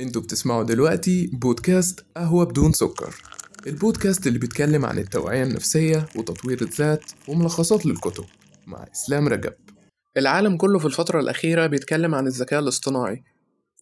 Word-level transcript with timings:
أنتوا 0.00 0.22
بتسمعوا 0.22 0.62
دلوقتي 0.62 1.26
بودكاست 1.32 2.04
قهوة 2.16 2.44
بدون 2.44 2.72
سكر. 2.72 3.14
البودكاست 3.66 4.26
اللي 4.26 4.38
بيتكلم 4.38 4.84
عن 4.86 4.98
التوعية 4.98 5.42
النفسية 5.42 6.06
وتطوير 6.16 6.62
الذات 6.62 7.04
وملخصات 7.28 7.86
للكتب 7.86 8.24
مع 8.66 8.86
إسلام 8.92 9.28
رجب. 9.28 9.52
العالم 10.16 10.56
كله 10.56 10.78
في 10.78 10.84
الفترة 10.86 11.20
الأخيرة 11.20 11.66
بيتكلم 11.66 12.14
عن 12.14 12.26
الذكاء 12.26 12.60
الاصطناعي 12.60 13.24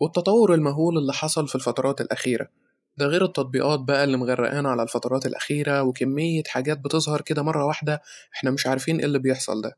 والتطور 0.01 0.55
المهول 0.55 0.99
اللي 0.99 1.13
حصل 1.13 1.49
في 1.49 1.55
الفترات 1.55 2.01
الأخيرة. 2.01 2.49
ده 2.97 3.07
غير 3.07 3.25
التطبيقات 3.25 3.81
بقى 3.81 4.05
اللي 4.05 4.17
مغرقانا 4.17 4.71
على 4.71 4.83
الفترات 4.83 5.27
الأخيرة 5.27 5.83
وكمية 5.83 6.43
حاجات 6.47 6.79
بتظهر 6.79 7.21
كده 7.21 7.43
مرة 7.43 7.65
واحدة 7.65 8.03
إحنا 8.35 8.51
مش 8.51 8.67
عارفين 8.67 8.99
إيه 8.99 9.05
اللي 9.05 9.19
بيحصل 9.19 9.63
ده. 9.63 9.77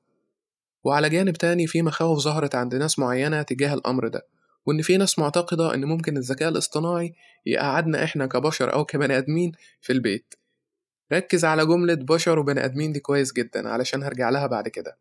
وعلى 0.84 1.10
جانب 1.10 1.36
تاني 1.36 1.66
في 1.66 1.82
مخاوف 1.82 2.18
ظهرت 2.18 2.54
عند 2.54 2.74
ناس 2.74 2.98
معينة 2.98 3.42
تجاه 3.42 3.74
الأمر 3.74 4.08
ده. 4.08 4.26
وإن 4.66 4.82
في 4.82 4.96
ناس 4.96 5.18
معتقدة 5.18 5.74
إن 5.74 5.84
ممكن 5.84 6.16
الذكاء 6.16 6.48
الاصطناعي 6.48 7.14
يقعدنا 7.46 8.04
إحنا 8.04 8.26
كبشر 8.26 8.72
أو 8.72 8.84
كبني 8.84 9.18
آدمين 9.18 9.52
في 9.80 9.92
البيت. 9.92 10.34
ركز 11.12 11.44
على 11.44 11.66
جملة 11.66 11.94
بشر 11.94 12.38
وبني 12.38 12.64
آدمين 12.64 12.92
دي 12.92 13.00
كويس 13.00 13.32
جدا 13.32 13.68
علشان 13.68 14.02
هرجع 14.02 14.30
لها 14.30 14.46
بعد 14.46 14.68
كده. 14.68 14.98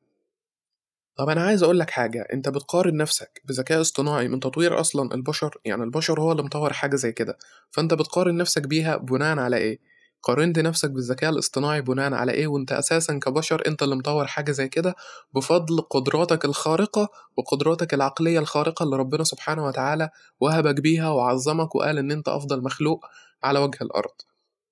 طب 1.17 1.29
أنا 1.29 1.43
عايز 1.43 1.63
أقولك 1.63 1.89
حاجة 1.89 2.27
أنت 2.33 2.49
بتقارن 2.49 2.97
نفسك 2.97 3.41
بذكاء 3.45 3.81
اصطناعي 3.81 4.27
من 4.27 4.39
تطوير 4.39 4.79
أصلا 4.79 5.13
البشر؟ 5.15 5.57
يعني 5.65 5.83
البشر 5.83 6.21
هو 6.21 6.31
اللي 6.31 6.43
مطور 6.43 6.73
حاجة 6.73 6.95
زي 6.95 7.11
كده. 7.11 7.37
فأنت 7.71 7.93
بتقارن 7.93 8.37
نفسك 8.37 8.67
بيها 8.67 8.97
بناء 8.97 9.39
على 9.39 9.57
إيه؟ 9.57 9.79
قارنت 10.23 10.59
نفسك 10.59 10.89
بالذكاء 10.89 11.29
الاصطناعي 11.29 11.81
بناء 11.81 12.13
على 12.13 12.31
إيه؟ 12.31 12.47
وأنت 12.47 12.71
أساسا 12.71 13.19
كبشر 13.19 13.63
أنت 13.67 13.83
اللي 13.83 13.95
مطور 13.95 14.27
حاجة 14.27 14.51
زي 14.51 14.67
كده 14.67 14.95
بفضل 15.33 15.81
قدراتك 15.81 16.45
الخارقة 16.45 17.09
وقدراتك 17.37 17.93
العقلية 17.93 18.39
الخارقة 18.39 18.83
اللي 18.83 18.95
ربنا 18.97 19.23
سبحانه 19.23 19.65
وتعالى 19.65 20.09
وهبك 20.39 20.81
بيها 20.81 21.09
وعظمك 21.09 21.75
وقال 21.75 21.97
إن 21.97 22.11
أنت 22.11 22.27
أفضل 22.27 22.63
مخلوق 22.63 23.05
على 23.43 23.59
وجه 23.59 23.77
الأرض. 23.81 24.11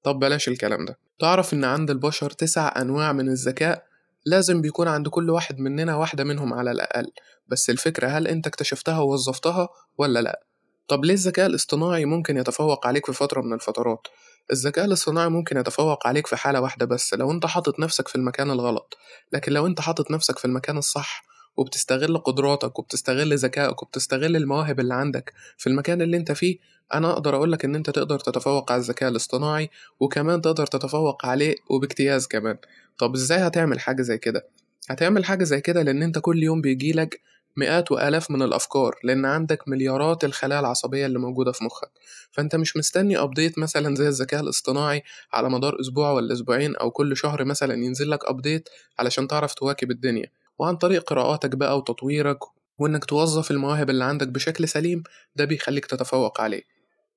طب 0.03 0.19
بلاش 0.19 0.47
الكلام 0.47 0.85
ده. 0.85 0.97
تعرف 1.19 1.53
إن 1.53 1.63
عند 1.63 1.91
البشر 1.91 2.29
تسع 2.29 2.81
أنواع 2.81 3.13
من 3.13 3.29
الذكاء 3.29 3.83
لازم 4.25 4.61
بيكون 4.61 4.87
عند 4.87 5.07
كل 5.07 5.29
واحد 5.29 5.59
مننا 5.59 5.95
واحدة 5.95 6.23
منهم 6.23 6.53
على 6.53 6.71
الأقل. 6.71 7.11
بس 7.47 7.69
الفكرة 7.69 8.07
هل 8.07 8.27
أنت 8.27 8.47
اكتشفتها 8.47 8.99
ووظفتها 8.99 9.69
ولا 9.97 10.21
لأ؟ 10.21 10.50
طب 10.91 11.05
ليه 11.05 11.13
الذكاء 11.13 11.45
الاصطناعي 11.45 12.05
ممكن 12.05 12.37
يتفوق 12.37 12.87
عليك 12.87 13.05
في 13.05 13.13
فترة 13.13 13.41
من 13.41 13.53
الفترات؟ 13.53 14.07
الذكاء 14.51 14.85
الاصطناعي 14.85 15.29
ممكن 15.29 15.57
يتفوق 15.57 16.07
عليك 16.07 16.27
في 16.27 16.35
حالة 16.35 16.61
واحدة 16.61 16.85
بس 16.85 17.13
لو 17.13 17.31
انت 17.31 17.45
حاطط 17.45 17.79
نفسك 17.79 18.07
في 18.07 18.15
المكان 18.15 18.51
الغلط. 18.51 18.97
لكن 19.33 19.51
لو 19.51 19.67
انت 19.67 19.81
حاطط 19.81 20.11
نفسك 20.11 20.39
في 20.39 20.45
المكان 20.45 20.77
الصح 20.77 21.23
وبتستغل 21.57 22.17
قدراتك 22.17 22.79
وبتستغل 22.79 23.37
ذكائك 23.37 23.83
وبتستغل 23.83 24.35
المواهب 24.35 24.79
اللي 24.79 24.93
عندك 24.93 25.33
في 25.57 25.67
المكان 25.67 26.01
اللي 26.01 26.17
انت 26.17 26.31
فيه 26.31 26.57
أنا 26.93 27.11
أقدر 27.11 27.35
اقولك 27.35 27.65
ان 27.65 27.75
انت 27.75 27.89
تقدر 27.89 28.19
تتفوق 28.19 28.71
على 28.71 28.79
الذكاء 28.79 29.09
الاصطناعي 29.09 29.69
وكمان 29.99 30.41
تقدر 30.41 30.67
تتفوق 30.67 31.25
عليه 31.25 31.55
وباجتياز 31.69 32.27
كمان. 32.27 32.57
طب 32.97 33.13
إزاي 33.13 33.39
هتعمل 33.39 33.79
حاجة 33.79 34.01
زي 34.01 34.17
كده؟ 34.17 34.47
هتعمل 34.89 35.25
حاجة 35.25 35.43
زي 35.43 35.61
كده 35.61 35.81
لأن 35.81 36.03
انت 36.03 36.19
كل 36.19 36.43
يوم 36.43 36.61
بيجيلك 36.61 37.21
مئات 37.57 37.91
وآلاف 37.91 38.31
من 38.31 38.41
الأفكار 38.41 38.95
لأن 39.03 39.25
عندك 39.25 39.67
مليارات 39.67 40.23
الخلايا 40.23 40.59
العصبية 40.59 41.05
اللي 41.05 41.19
موجودة 41.19 41.51
في 41.51 41.63
مخك. 41.63 41.91
فأنت 42.31 42.55
مش 42.55 42.77
مستني 42.77 43.17
أبديت 43.17 43.59
مثلا 43.59 43.95
زي 43.95 44.07
الذكاء 44.07 44.41
الاصطناعي 44.41 45.03
على 45.33 45.49
مدار 45.49 45.79
أسبوع 45.81 46.11
ولا 46.11 46.33
أسبوعين 46.33 46.75
أو 46.75 46.91
كل 46.91 47.17
شهر 47.17 47.45
مثلا 47.45 47.73
ينزل 47.73 48.09
لك 48.09 48.25
أبديت 48.25 48.69
علشان 48.99 49.27
تعرف 49.27 49.53
تواكب 49.53 49.91
الدنيا. 49.91 50.31
وعن 50.59 50.75
طريق 50.75 51.03
قراءاتك 51.03 51.55
بقى 51.55 51.77
وتطويرك 51.77 52.39
وإنك 52.77 53.05
توظف 53.05 53.51
المواهب 53.51 53.89
اللي 53.89 54.03
عندك 54.03 54.27
بشكل 54.27 54.67
سليم 54.67 55.03
ده 55.35 55.45
بيخليك 55.45 55.85
تتفوق 55.85 56.41
عليه. 56.41 56.61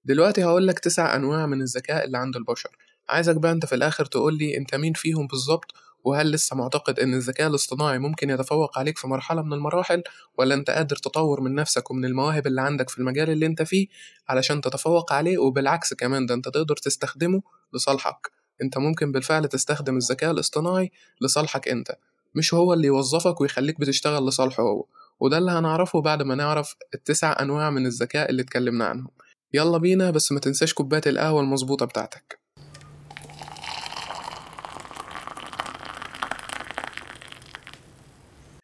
دلوقتي 0.04 0.44
هقولك 0.44 0.78
تسع 0.78 1.16
أنواع 1.16 1.46
من 1.46 1.62
الذكاء 1.62 2.04
اللي 2.04 2.18
عند 2.18 2.36
البشر. 2.36 2.70
عايزك 3.08 3.36
بقى 3.36 3.52
أنت 3.52 3.66
في 3.66 3.74
الآخر 3.74 4.04
تقولي 4.04 4.56
أنت 4.56 4.74
مين 4.74 4.92
فيهم 4.92 5.26
بالظبط 5.26 5.74
وهل 6.04 6.30
لسه 6.30 6.56
معتقد 6.56 7.00
إن 7.00 7.14
الذكاء 7.14 7.48
الاصطناعي 7.48 7.98
ممكن 7.98 8.30
يتفوق 8.30 8.78
عليك 8.78 8.98
في 8.98 9.06
مرحلة 9.06 9.42
من 9.42 9.52
المراحل 9.52 10.02
ولا 10.38 10.54
أنت 10.54 10.70
قادر 10.70 10.96
تطور 10.96 11.40
من 11.40 11.54
نفسك 11.54 11.90
ومن 11.90 12.04
المواهب 12.04 12.46
اللي 12.46 12.60
عندك 12.60 12.90
في 12.90 12.98
المجال 12.98 13.30
اللي 13.30 13.46
أنت 13.46 13.62
فيه 13.62 13.86
علشان 14.28 14.60
تتفوق 14.60 15.12
عليه؟ 15.12 15.38
وبالعكس 15.38 15.94
كمان 15.94 16.26
ده 16.26 16.34
أنت 16.34 16.48
تقدر 16.48 16.76
تستخدمه 16.76 17.42
لصالحك. 17.72 18.30
أنت 18.62 18.78
ممكن 18.78 19.12
بالفعل 19.12 19.48
تستخدم 19.48 19.96
الذكاء 19.96 20.30
الاصطناعي 20.30 20.92
لصالحك 21.20 21.68
أنت 21.68 21.96
مش 22.34 22.54
هو 22.54 22.72
اللي 22.72 22.86
يوظفك 22.86 23.40
ويخليك 23.40 23.80
بتشتغل 23.80 24.26
لصالحه 24.26 24.62
هو. 24.62 24.86
وده 25.20 25.38
اللي 25.38 25.50
هنعرفه 25.50 26.00
بعد 26.00 26.22
ما 26.22 26.34
نعرف 26.34 26.76
التسع 26.94 27.36
أنواع 27.40 27.70
من 27.70 27.86
الذكاء 27.86 28.30
اللي 28.30 28.42
اتكلمنا 28.42 28.84
عنهم. 28.84 29.10
يلا 29.54 29.78
بينا 29.78 30.10
بس 30.10 30.32
ما 30.32 30.40
تنساش 30.40 30.74
كوباية 30.74 31.02
القهوة 31.06 31.40
المظبوطة 31.40 31.86
بتاعتك. 31.86 32.43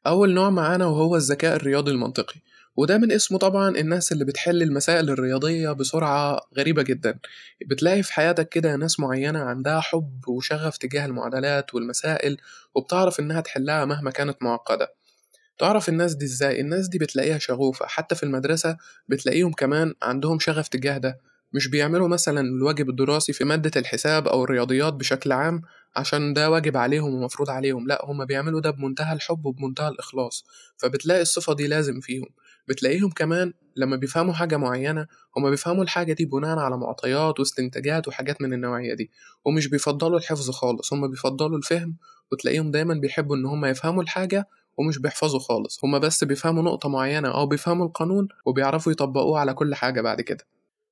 أول 0.07 0.35
نوع 0.35 0.51
معانا 0.51 0.87
وهو 0.87 1.17
الذكاء 1.17 1.57
الرياضي 1.57 1.91
المنطقي 1.91 2.41
وده 2.77 2.99
من 2.99 3.13
اسمه 3.13 3.39
طبعا 3.39 3.69
الناس 3.77 4.13
اللي 4.13 4.25
بتحل 4.25 4.63
المسائل 4.63 5.11
الرياضية 5.11 5.73
بسرعة 5.73 6.41
غريبة 6.59 6.83
جدا. 6.83 7.19
بتلاقي 7.67 8.03
في 8.03 8.13
حياتك 8.13 8.49
كده 8.49 8.77
ناس 8.77 9.01
معينة 9.01 9.39
عندها 9.39 9.81
حب 9.81 10.29
وشغف 10.29 10.77
تجاه 10.77 11.07
المعادلات 11.07 11.75
والمسائل 11.75 12.37
وبتعرف 12.75 13.21
إنها 13.21 13.41
تحلها 13.41 13.85
مهما 13.85 14.11
كانت 14.11 14.43
معقدة. 14.43 14.95
تعرف 15.59 15.89
الناس 15.89 16.15
دي 16.15 16.25
إزاي؟ 16.25 16.61
الناس 16.61 16.89
دي 16.89 16.99
بتلاقيها 16.99 17.39
شغوفة 17.39 17.87
حتى 17.87 18.15
في 18.15 18.23
المدرسة 18.23 18.77
بتلاقيهم 19.09 19.53
كمان 19.53 19.95
عندهم 20.03 20.39
شغف 20.39 20.69
تجاه 20.69 20.99
ده. 20.99 21.19
مش 21.53 21.69
بيعملوا 21.69 22.09
مثلا 22.09 22.41
الواجب 22.41 22.91
الدراسي 22.91 23.33
في 23.33 23.45
مادة 23.45 23.81
الحساب 23.81 24.29
أو 24.29 24.45
الرياضيات 24.45 24.93
بشكل 24.93 25.33
عام 25.33 25.63
عشان 25.97 26.33
ده 26.33 26.51
واجب 26.51 26.77
عليهم 26.77 27.15
ومفروض 27.15 27.51
عليهم 27.51 27.87
لأ 27.87 28.01
هما 28.05 28.25
بيعملوا 28.25 28.61
ده 28.61 28.71
بمنتهى 28.71 29.13
الحب 29.13 29.47
وبمنتهى 29.47 29.89
الإخلاص 29.89 30.45
فبتلاقي 30.77 31.23
الصفة 31.23 31.55
دي 31.55 31.67
لازم 31.67 32.01
فيهم. 32.01 32.27
بتلاقيهم 32.69 33.11
كمان 33.11 33.53
لما 33.77 33.97
بيفهموا 33.97 34.35
حاجة 34.35 34.57
معينة 34.57 35.07
هما 35.37 35.51
بيفهموا 35.51 35.83
الحاجة 35.83 36.13
دي 36.13 36.25
بناء 36.25 36.59
على 36.59 36.77
معطيات 36.77 37.41
واستنتاجات 37.41 38.09
وحاجات 38.09 38.43
من 38.43 38.53
النوعية 38.53 38.95
دي 38.95 39.11
ومش 39.45 39.67
بيفضلوا 39.67 40.19
الحفظ 40.19 40.51
خالص 40.51 40.93
هما 40.93 41.07
بيفضلوا 41.07 41.59
الفهم 41.59 41.97
وتلاقيهم 42.33 42.71
دايما 42.71 42.95
بيحبوا 42.95 43.37
إن 43.37 43.47
هما 43.47 43.69
يفهموا 43.69 44.03
الحاجة 44.03 44.49
ومش 44.77 44.99
بيحفظوا 44.99 45.41
خالص 45.41 45.85
هما 45.85 45.99
بس 45.99 46.25
بيفهموا 46.25 46.63
نقطة 46.63 46.89
معينة 46.89 47.29
أو 47.29 47.47
بيفهموا 47.47 47.87
القانون 47.87 48.29
وبيعرفوا 48.47 48.93
يطبقوه 48.93 49.39
على 49.41 49.55
كل 49.55 49.75
حاجة 49.75 50.01
بعد 50.01 50.21
كده. 50.21 50.47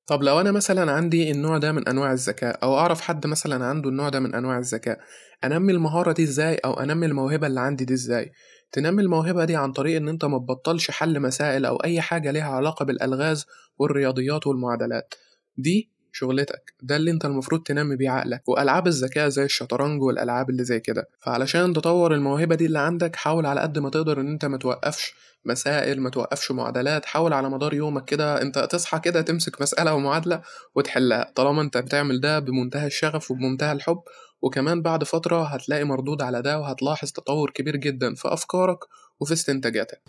طب 0.09 0.23
لو 0.23 0.41
أنا 0.41 0.53
مثلا 0.53 0.93
عندي 0.93 1.31
النوع 1.31 1.59
ده 1.59 1.73
من 1.73 1.89
أنواع 1.89 2.13
الذكاء 2.13 2.63
أو 2.63 2.79
أعرف 2.79 3.01
حد 3.01 3.27
مثلا 3.27 3.65
عنده 3.65 3.89
النوع 3.91 4.09
ده 4.09 4.21
من 4.21 4.35
أنواع 4.35 4.59
الذكاء 4.59 4.99
أنمي 5.45 5.73
المهارة 5.73 6.13
دي 6.13 6.23
إزاي؟ 6.23 6.55
أو 6.55 6.73
أنمي 6.73 7.07
الموهبة 7.07 7.47
اللي 7.47 7.61
عندي 7.61 7.85
دي 7.85 7.95
إزاي؟ 7.95 8.33
تنمي 8.73 9.03
الموهبة 9.03 9.45
دي 9.45 9.57
عن 9.57 9.73
طريق 9.73 9.97
إن 9.97 10.09
أنت 10.09 10.25
ما 10.25 10.39
تبطلش 10.39 10.91
حل 10.91 11.21
مسائل 11.21 11.65
أو 11.65 11.77
أي 11.77 12.01
حاجة 12.01 12.31
ليها 12.31 12.51
علاقة 12.51 12.85
بالألغاز 12.85 13.47
والرياضيات 13.79 14.47
والمعادلات. 14.47 15.15
دي 15.57 15.93
شغلتك. 16.13 16.75
ده 16.83 16.97
اللي 16.97 17.11
انت 17.11 17.25
المفروض 17.25 17.63
تنمي 17.63 17.97
بيه 17.97 18.11
عقلك. 18.11 18.49
وألعاب 18.49 18.87
الذكاء 18.87 19.29
زي 19.29 19.45
الشطرنج 19.45 20.03
والألعاب 20.03 20.51
اللي 20.51 20.65
زي 20.65 20.81
كده. 20.81 21.09
فعلشان 21.21 21.73
تطور 21.73 22.15
الموهبة 22.15 22.55
دي 22.55 22.67
اللي 22.67 22.79
عندك 22.79 23.17
حاول 23.17 23.47
على 23.47 23.61
قد 23.61 23.79
ما 23.79 23.91
تقدر 23.91 24.21
إن 24.21 24.29
انت 24.29 24.45
ما 24.45 24.59
توقفش 24.59 25.15
مسائل 25.45 26.01
ما 26.01 26.11
توقفش 26.11 26.51
معادلات. 26.51 27.05
حاول 27.05 27.33
على 27.33 27.51
مدار 27.51 27.75
يومك 27.75 28.05
كده 28.05 28.43
انت 28.43 28.59
تصحى 28.59 29.01
كده 29.01 29.23
تمسك 29.23 29.63
مسألة 29.63 29.91
أو 29.91 29.99
معادله 29.99 30.43
وتحلها. 30.75 31.33
طالما 31.35 31.63
انت 31.63 31.79
بتعمل 31.79 32.21
ده 32.21 32.39
بمنتهى 32.39 32.87
الشغف 32.87 33.31
وبمنتهى 33.31 33.73
الحب. 33.73 34.01
وكمان 34.43 34.83
بعد 34.83 35.05
فترة 35.05 35.45
هتلاقي 35.45 35.85
مردود 35.85 36.23
على 36.23 36.43
ده 36.43 36.59
وهتلاحظ 36.61 37.13
تطور 37.13 37.51
كبير 37.51 37.77
جدا 37.77 38.15
في 38.15 38.29
أفكارك 38.29 38.79
وفي 39.21 39.33
استنتاجاتك. 39.33 40.03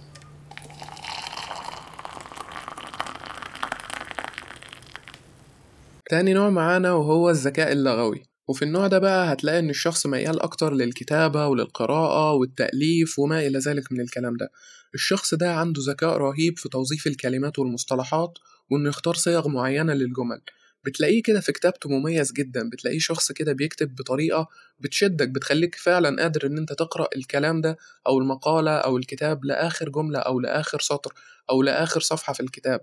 تاني 6.09 6.33
نوع 6.33 6.49
معانا 6.49 6.91
وهو 6.93 7.29
الذكاء 7.29 7.71
اللغوي. 7.71 8.23
وفي 8.47 8.61
النوع 8.65 8.87
ده 8.87 8.99
بقى 8.99 9.33
هتلاقي 9.33 9.59
إن 9.59 9.69
الشخص 9.69 10.05
ميال 10.05 10.39
أكتر 10.41 10.73
للكتابة 10.73 11.47
وللقراءة 11.47 12.33
والتأليف 12.33 13.19
وما 13.19 13.39
إلى 13.47 13.59
ذلك 13.59 13.91
من 13.91 14.01
الكلام 14.01 14.37
ده. 14.37 14.51
الشخص 14.93 15.33
ده 15.33 15.53
عنده 15.53 15.81
ذكاء 15.87 16.17
رهيب 16.17 16.57
في 16.59 16.69
توظيف 16.69 17.07
الكلمات 17.07 17.59
والمصطلحات 17.59 18.37
وإنه 18.71 18.89
يختار 18.89 19.13
صيغ 19.15 19.47
معينة 19.47 19.93
للجمل. 19.93 20.41
بتلاقيه 20.85 21.23
كده 21.23 21.39
في 21.39 21.51
كتابته 21.51 21.89
مميز 21.89 22.31
جدا. 22.31 22.69
بتلاقيه 22.69 22.99
شخص 22.99 23.31
كده 23.31 23.53
بيكتب 23.53 23.95
بطريقة 23.95 24.47
بتشدك 24.79 25.29
بتخليك 25.29 25.75
فعلا 25.75 26.21
قادر 26.21 26.45
إن 26.45 26.57
أنت 26.57 26.73
تقرأ 26.73 27.07
الكلام 27.15 27.61
ده 27.61 27.77
أو 28.07 28.19
المقالة 28.19 28.71
أو 28.71 28.97
الكتاب 28.97 29.45
لآخر 29.45 29.89
جملة 29.89 30.19
أو 30.19 30.39
لآخر 30.39 30.79
سطر 30.79 31.13
أو 31.49 31.61
لآخر 31.61 31.99
صفحة 32.01 32.33
في 32.33 32.39
الكتاب. 32.39 32.81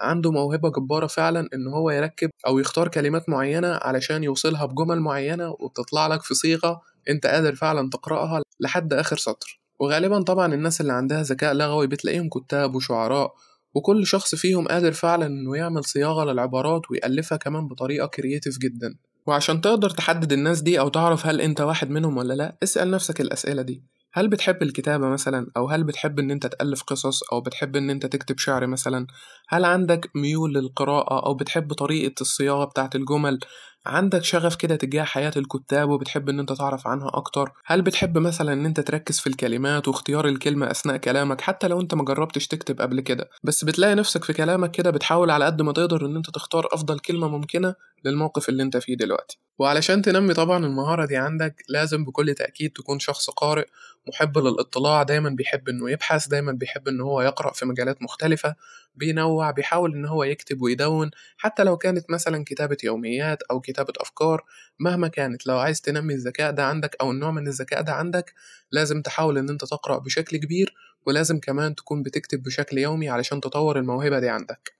عنده 0.00 0.30
موهبة 0.30 0.70
جبارة 0.70 1.06
فعلا 1.06 1.48
إن 1.54 1.68
هو 1.68 1.90
يركب 1.90 2.30
أو 2.46 2.58
يختار 2.58 2.88
كلمات 2.88 3.28
معينة 3.28 3.68
علشان 3.82 4.24
يوصلها 4.24 4.66
بجمل 4.66 5.00
معينة 5.00 5.56
وبتطلع 5.60 6.06
لك 6.06 6.22
في 6.22 6.34
صيغة 6.34 6.80
أنت 7.10 7.26
قادر 7.26 7.54
فعلا 7.54 7.90
تقرأها 7.90 8.42
لحد 8.60 8.92
آخر 8.92 9.16
سطر. 9.16 9.60
وغالبا 9.80 10.22
طبعا 10.22 10.54
الناس 10.54 10.80
اللي 10.80 10.92
عندها 10.92 11.22
ذكاء 11.22 11.54
لغوي 11.54 11.86
بتلاقيهم 11.86 12.28
كتاب 12.28 12.74
وشعراء 12.74 13.34
وكل 13.74 14.06
شخص 14.06 14.34
فيهم 14.34 14.68
قادر 14.68 14.92
فعلا 14.92 15.26
إنه 15.26 15.56
يعمل 15.56 15.84
صياغة 15.84 16.24
للعبارات 16.24 16.90
ويألفها 16.90 17.38
كمان 17.38 17.68
بطريقة 17.68 18.06
creative 18.06 18.58
جدا. 18.58 18.94
وعشان 19.26 19.60
تقدر 19.60 19.90
تحدد 19.90 20.32
الناس 20.32 20.60
دي 20.62 20.80
أو 20.80 20.88
تعرف 20.88 21.26
هل 21.26 21.40
أنت 21.40 21.60
واحد 21.60 21.90
منهم 21.90 22.16
ولا 22.16 22.34
لأ 22.34 22.56
اسأل 22.62 22.90
نفسك 22.90 23.20
الأسئلة 23.20 23.62
دي. 23.62 23.82
هل 24.12 24.28
بتحب 24.28 24.62
الكتابة 24.62 25.08
مثلا؟ 25.08 25.50
أو 25.56 25.68
هل 25.68 25.84
بتحب 25.84 26.18
إن 26.18 26.30
أنت 26.30 26.46
تألف 26.46 26.82
قصص؟ 26.82 27.22
أو 27.32 27.40
بتحب 27.40 27.76
إن 27.76 27.90
أنت 27.90 28.06
تكتب 28.06 28.38
شعر 28.38 28.66
مثلا؟ 28.66 29.06
هل 29.48 29.64
عندك 29.64 30.10
ميول 30.14 30.54
للقراءة؟ 30.54 31.26
أو 31.26 31.34
بتحب 31.34 31.72
طريقة 31.72 32.14
الصياغة 32.20 32.64
بتاعت 32.64 32.96
الجمل؟ 32.96 33.38
عندك 33.86 34.24
شغف 34.24 34.56
كده 34.56 34.76
تجاه 34.76 35.02
حياة 35.04 35.32
الكتاب 35.36 35.88
وبتحب 35.88 36.28
إن 36.28 36.40
أنت 36.40 36.52
تعرف 36.52 36.86
عنها 36.86 37.08
أكتر؟ 37.14 37.52
هل 37.64 37.82
بتحب 37.82 38.18
مثلا 38.18 38.52
إن 38.52 38.66
أنت 38.66 38.80
تركز 38.80 39.20
في 39.20 39.26
الكلمات 39.26 39.88
واختيار 39.88 40.28
الكلمة 40.28 40.70
أثناء 40.70 40.96
كلامك 40.96 41.40
حتى 41.40 41.68
لو 41.68 41.80
أنت 41.80 41.94
مجربتش 41.94 42.46
تكتب 42.46 42.80
قبل 42.80 43.00
كده؟ 43.00 43.30
بس 43.44 43.64
بتلاقي 43.64 43.94
نفسك 43.94 44.24
في 44.24 44.32
كلامك 44.32 44.70
كده 44.70 44.90
بتحاول 44.90 45.30
على 45.30 45.44
قد 45.44 45.62
ما 45.62 45.72
تقدر 45.72 46.06
إن 46.06 46.16
أنت 46.16 46.30
تختار 46.30 46.68
أفضل 46.72 46.98
كلمة 46.98 47.28
ممكنة 47.28 47.74
للموقف 48.04 48.48
اللي 48.48 48.62
أنت 48.62 48.76
فيه 48.76 48.96
دلوقتي. 48.96 49.38
وعلشان 49.58 50.02
تنمي 50.02 50.34
طبعا 50.34 50.66
المهارة 50.66 51.06
دي 51.06 51.16
عندك 51.16 51.64
لازم 51.68 52.04
بكل 52.04 52.34
تأكيد 52.34 52.70
تكون 52.72 52.98
شخص 52.98 53.30
قارئ 53.30 53.66
محب 54.08 54.38
للاطلاع 54.38 55.02
دايما 55.02 55.30
بيحب 55.30 55.68
إنه 55.68 55.90
يبحث 55.90 56.28
دايما 56.28 56.52
بيحب 56.52 56.88
إن 56.88 57.00
هو 57.00 57.20
يقرأ 57.20 57.52
في 57.52 57.66
مجالات 57.66 58.02
مختلفة 58.02 58.54
بينوع 58.94 59.50
بيحاول 59.50 59.94
إن 59.94 60.06
هو 60.06 60.24
يكتب 60.24 60.62
ويدون 60.62 61.10
حتى 61.36 61.64
لو 61.64 61.76
كانت 61.76 62.10
مثلا 62.10 62.44
كتابة 62.46 62.76
يوميات 62.84 63.42
أو 63.42 63.60
كتابة 63.72 63.92
أفكار 64.00 64.44
مهما 64.78 65.08
كانت 65.08 65.46
لو 65.46 65.58
عايز 65.58 65.80
تنمي 65.80 66.14
الذكاء 66.14 66.50
ده 66.52 66.64
عندك 66.64 66.96
أو 67.00 67.10
النوع 67.10 67.30
من 67.30 67.48
الذكاء 67.48 67.82
ده 67.82 67.92
عندك 67.92 68.34
لازم 68.72 69.02
تحاول 69.02 69.38
إن 69.38 69.48
أنت 69.50 69.64
تقرأ 69.64 69.98
بشكل 69.98 70.36
كبير 70.36 70.74
ولازم 71.06 71.40
كمان 71.40 71.74
تكون 71.74 72.02
بتكتب 72.02 72.42
بشكل 72.42 72.78
يومي 72.78 73.08
علشان 73.08 73.40
تطور 73.40 73.78
الموهبة 73.78 74.18
دي 74.18 74.28
عندك. 74.28 74.78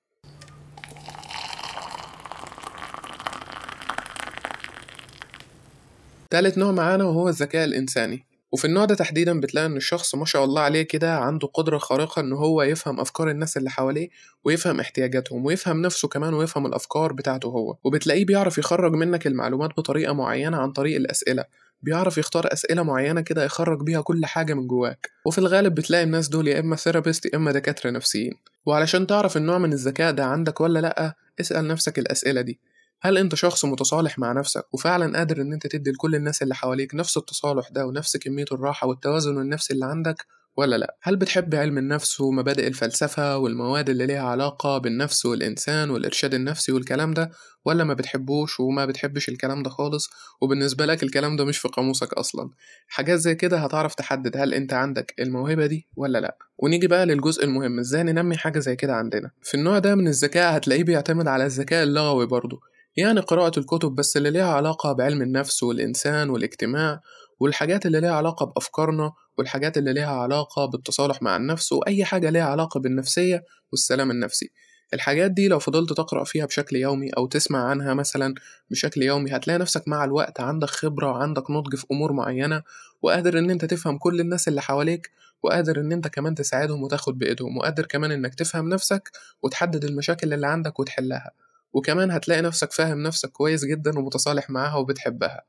تالت 6.30 6.58
نوع 6.58 6.72
معانا 6.72 7.04
وهو 7.04 7.28
الذكاء 7.28 7.64
الإنساني. 7.64 8.24
وفي 8.52 8.64
النوع 8.64 8.84
ده 8.84 8.94
تحديدا 8.94 9.40
بتلاقي 9.40 9.66
إن 9.66 9.76
الشخص 9.76 10.14
ما 10.14 10.24
شاء 10.24 10.44
الله 10.44 10.60
عليه 10.62 10.82
كده 10.82 11.18
عنده 11.18 11.48
قدرة 11.48 11.78
خارقة 11.78 12.20
إن 12.20 12.32
هو 12.32 12.62
يفهم 12.62 13.00
أفكار 13.00 13.30
الناس 13.30 13.56
اللي 13.56 13.70
حواليه 13.70 14.08
ويفهم 14.44 14.80
احتياجاتهم 14.80 15.44
ويفهم 15.46 15.82
نفسه 15.82 16.08
كمان 16.08 16.34
ويفهم 16.34 16.66
الأفكار 16.66 17.12
بتاعته 17.12 17.46
هو. 17.46 17.76
وبتلاقيه 17.84 18.24
بيعرف 18.24 18.58
يخرج 18.58 18.92
منك 18.92 19.26
المعلومات 19.26 19.70
بطريقة 19.76 20.12
معينة 20.12 20.56
عن 20.56 20.72
طريق 20.72 20.96
الأسئلة. 20.96 21.44
بيعرف 21.82 22.18
يختار 22.18 22.52
أسئلة 22.52 22.82
معينة 22.82 23.20
كده 23.20 23.44
يخرج 23.44 23.82
بيها 23.82 24.00
كل 24.00 24.26
حاجة 24.26 24.54
من 24.54 24.66
جواك. 24.66 25.10
وفي 25.24 25.38
الغالب 25.38 25.74
بتلاقي 25.74 26.04
الناس 26.04 26.28
دول 26.28 26.48
يا 26.48 26.60
إما 26.60 26.76
ثيرابيست 26.76 27.26
يا 27.26 27.36
إما 27.36 27.52
دكاترة 27.52 27.90
نفسيين. 27.90 28.32
وعلشان 28.66 29.06
تعرف 29.06 29.36
النوع 29.36 29.58
من 29.58 29.72
الذكاء 29.72 30.12
ده 30.12 30.24
عندك 30.24 30.60
ولا 30.60 30.78
لأ 30.78 31.14
اسأل 31.40 31.68
نفسك 31.68 31.98
الأسئلة 31.98 32.40
دي. 32.40 32.58
هل 33.00 33.18
انت 33.18 33.34
شخص 33.34 33.64
متصالح 33.64 34.18
مع 34.18 34.32
نفسك 34.32 34.74
وفعلا 34.74 35.18
قادر 35.18 35.40
إن 35.40 35.52
انت 35.52 35.66
تدي 35.66 35.90
لكل 35.90 36.14
الناس 36.14 36.42
اللي 36.42 36.54
حواليك 36.54 36.94
نفس 36.94 37.16
التصالح 37.16 37.68
ده 37.68 37.86
ونفس 37.86 38.16
كمية 38.16 38.44
الراحة 38.52 38.86
والتوازن 38.86 39.38
النفسي 39.40 39.74
اللي 39.74 39.84
عندك 39.86 40.26
ولا 40.56 40.76
لأ؟ 40.76 40.96
هل 41.02 41.16
بتحب 41.16 41.54
علم 41.54 41.78
النفس 41.78 42.20
ومبادئ 42.20 42.66
الفلسفة 42.66 43.38
والمواد 43.38 43.90
اللي 43.90 44.06
ليها 44.06 44.22
علاقة 44.22 44.78
بالنفس 44.78 45.26
والإنسان 45.26 45.90
والإرشاد 45.90 46.34
النفسي 46.34 46.72
والكلام 46.72 47.14
ده 47.14 47.30
ولا 47.64 47.84
ما 47.84 47.94
بتحبوش 47.94 48.60
وما 48.60 48.86
بتحبش 48.86 49.28
الكلام 49.28 49.62
ده 49.62 49.70
خالص؟ 49.70 50.10
وبالنسبة 50.40 50.86
لك 50.86 51.02
الكلام 51.02 51.36
ده 51.36 51.44
مش 51.44 51.58
في 51.58 51.68
قاموسك 51.68 52.12
أصلا. 52.12 52.50
حاجات 52.88 53.18
زي 53.18 53.34
كده 53.34 53.58
هتعرف 53.58 53.94
تحدد 53.94 54.36
هل 54.36 54.54
انت 54.54 54.72
عندك 54.72 55.14
الموهبة 55.18 55.66
دي 55.66 55.88
ولا 55.96 56.18
لأ. 56.18 56.38
ونيجي 56.58 56.86
بقى 56.86 57.06
للجزء 57.06 57.44
المهم 57.44 57.78
إزاي 57.78 58.02
ننمي 58.02 58.36
حاجة 58.36 58.58
زي 58.58 58.76
كده 58.76 58.94
عندنا؟ 58.94 59.30
في 59.42 59.54
النوع 59.56 59.78
ده 59.78 59.94
من 59.94 60.08
الذكاء 60.08 60.56
هتلاقيه 60.56 60.84
بيعتمد 60.84 61.28
على 61.28 61.46
الذكاء 61.46 61.82
اللغوي 61.82 62.26
برضه. 62.26 62.60
يعني 62.96 63.20
قراءة 63.20 63.58
الكتب 63.58 63.94
بس 63.94 64.16
اللي 64.16 64.30
ليها 64.30 64.52
علاقة 64.52 64.92
بعلم 64.92 65.22
النفس 65.22 65.62
والإنسان 65.62 66.30
والاجتماع 66.30 67.00
والحاجات 67.40 67.86
اللي 67.86 68.00
ليها 68.00 68.12
علاقة 68.14 68.46
بأفكارنا 68.46 69.12
والحاجات 69.38 69.78
اللي 69.78 69.92
ليها 69.92 70.20
علاقة 70.20 70.64
بالتصالح 70.66 71.22
مع 71.22 71.36
النفس 71.36 71.72
وأي 71.72 72.04
حاجة 72.04 72.30
ليها 72.30 72.44
علاقة 72.44 72.80
بالنفسية 72.80 73.44
والسلام 73.72 74.10
النفسي. 74.10 74.50
الحاجات 74.94 75.30
دي 75.30 75.48
لو 75.48 75.58
فضلت 75.58 75.92
تقرأ 75.92 76.24
فيها 76.24 76.46
بشكل 76.46 76.76
يومي 76.76 77.10
أو 77.10 77.26
تسمع 77.26 77.64
عنها 77.64 77.94
مثلا 77.94 78.34
بشكل 78.70 79.02
يومي 79.02 79.36
هتلاقي 79.36 79.58
نفسك 79.58 79.88
مع 79.88 80.04
الوقت 80.04 80.40
عندك 80.40 80.70
خبرة 80.70 81.06
وعندك 81.10 81.50
نضج 81.50 81.74
في 81.74 81.86
أمور 81.92 82.12
معينة 82.12 82.62
وقادر 83.02 83.38
إن 83.38 83.50
أنت 83.50 83.64
تفهم 83.64 83.98
كل 83.98 84.20
الناس 84.20 84.48
اللي 84.48 84.62
حواليك 84.62 85.10
وقادر 85.42 85.80
إن 85.80 85.92
أنت 85.92 86.08
كمان 86.08 86.34
تساعدهم 86.34 86.82
وتاخد 86.82 87.18
بإيدهم 87.18 87.56
وقادر 87.56 87.86
كمان 87.86 88.12
إنك 88.12 88.34
تفهم 88.34 88.68
نفسك 88.68 89.10
وتحدد 89.42 89.84
المشاكل 89.84 90.34
اللي 90.34 90.46
عندك 90.46 90.80
وتحلها. 90.80 91.30
وكمان 91.72 92.10
هتلاقي 92.10 92.42
نفسك 92.42 92.72
فاهم 92.72 93.02
نفسك 93.02 93.28
كويس 93.30 93.64
جدا 93.64 93.98
ومتصالح 93.98 94.50
معاها 94.50 94.76
وبتحبها. 94.76 95.42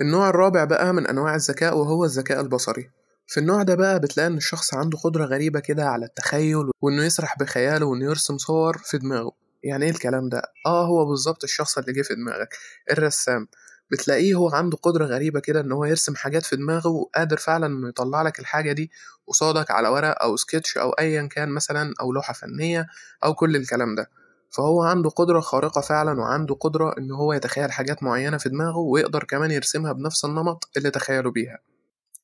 النوع 0.00 0.28
الرابع 0.28 0.64
بقى 0.64 0.92
من 0.94 1.06
أنواع 1.06 1.34
الذكاء 1.34 1.76
وهو 1.78 2.04
الذكاء 2.04 2.40
البصري. 2.40 2.90
في 3.26 3.40
النوع 3.40 3.62
ده 3.62 3.74
بقى 3.74 4.00
بتلاقي 4.00 4.26
إن 4.26 4.36
الشخص 4.36 4.74
عنده 4.74 4.98
قدرة 4.98 5.24
غريبة 5.24 5.60
كده 5.60 5.84
على 5.84 6.04
التخيل 6.06 6.70
وإنه 6.82 7.04
يسرح 7.04 7.38
بخياله 7.38 7.86
وإنه 7.86 8.04
يرسم 8.04 8.38
صور 8.38 8.78
في 8.78 8.98
دماغه. 8.98 9.32
يعني 9.62 9.84
إيه 9.84 9.90
الكلام 9.90 10.28
ده؟ 10.28 10.42
آه 10.66 10.86
هو 10.86 11.04
بالظبط 11.06 11.44
الشخص 11.44 11.78
اللي 11.78 11.92
جه 11.92 12.02
في 12.02 12.14
دماغك 12.14 12.54
الرسام. 12.90 13.48
بتلاقيه 13.90 14.34
هو 14.34 14.48
عنده 14.48 14.76
قدرة 14.76 15.04
غريبة 15.06 15.40
كده 15.40 15.60
إن 15.60 15.72
هو 15.72 15.84
يرسم 15.84 16.14
حاجات 16.16 16.42
في 16.42 16.56
دماغه 16.56 16.88
وقادر 16.88 17.36
فعلا 17.36 17.66
إنه 17.66 17.88
يطلع 17.88 18.22
لك 18.22 18.40
الحاجة 18.40 18.72
دي 18.72 18.90
قصادك 19.26 19.70
على 19.70 19.88
ورق 19.88 20.22
أو 20.22 20.36
سكتش 20.36 20.78
أو 20.78 20.90
أيا 20.90 21.26
كان 21.26 21.48
مثلا 21.48 21.94
أو 22.00 22.12
لوحة 22.12 22.32
فنية 22.32 22.86
أو 23.24 23.34
كل 23.34 23.56
الكلام 23.56 23.94
ده 23.94 24.10
فهو 24.50 24.82
عنده 24.82 25.10
قدرة 25.10 25.40
خارقة 25.40 25.80
فعلا 25.80 26.20
وعنده 26.20 26.54
قدرة 26.54 26.94
إن 26.98 27.10
هو 27.10 27.32
يتخيل 27.32 27.72
حاجات 27.72 28.02
معينة 28.02 28.36
في 28.36 28.48
دماغه 28.48 28.78
ويقدر 28.78 29.24
كمان 29.24 29.50
يرسمها 29.50 29.92
بنفس 29.92 30.24
النمط 30.24 30.68
اللي 30.76 30.90
تخيلوا 30.90 31.32
بيها 31.32 31.58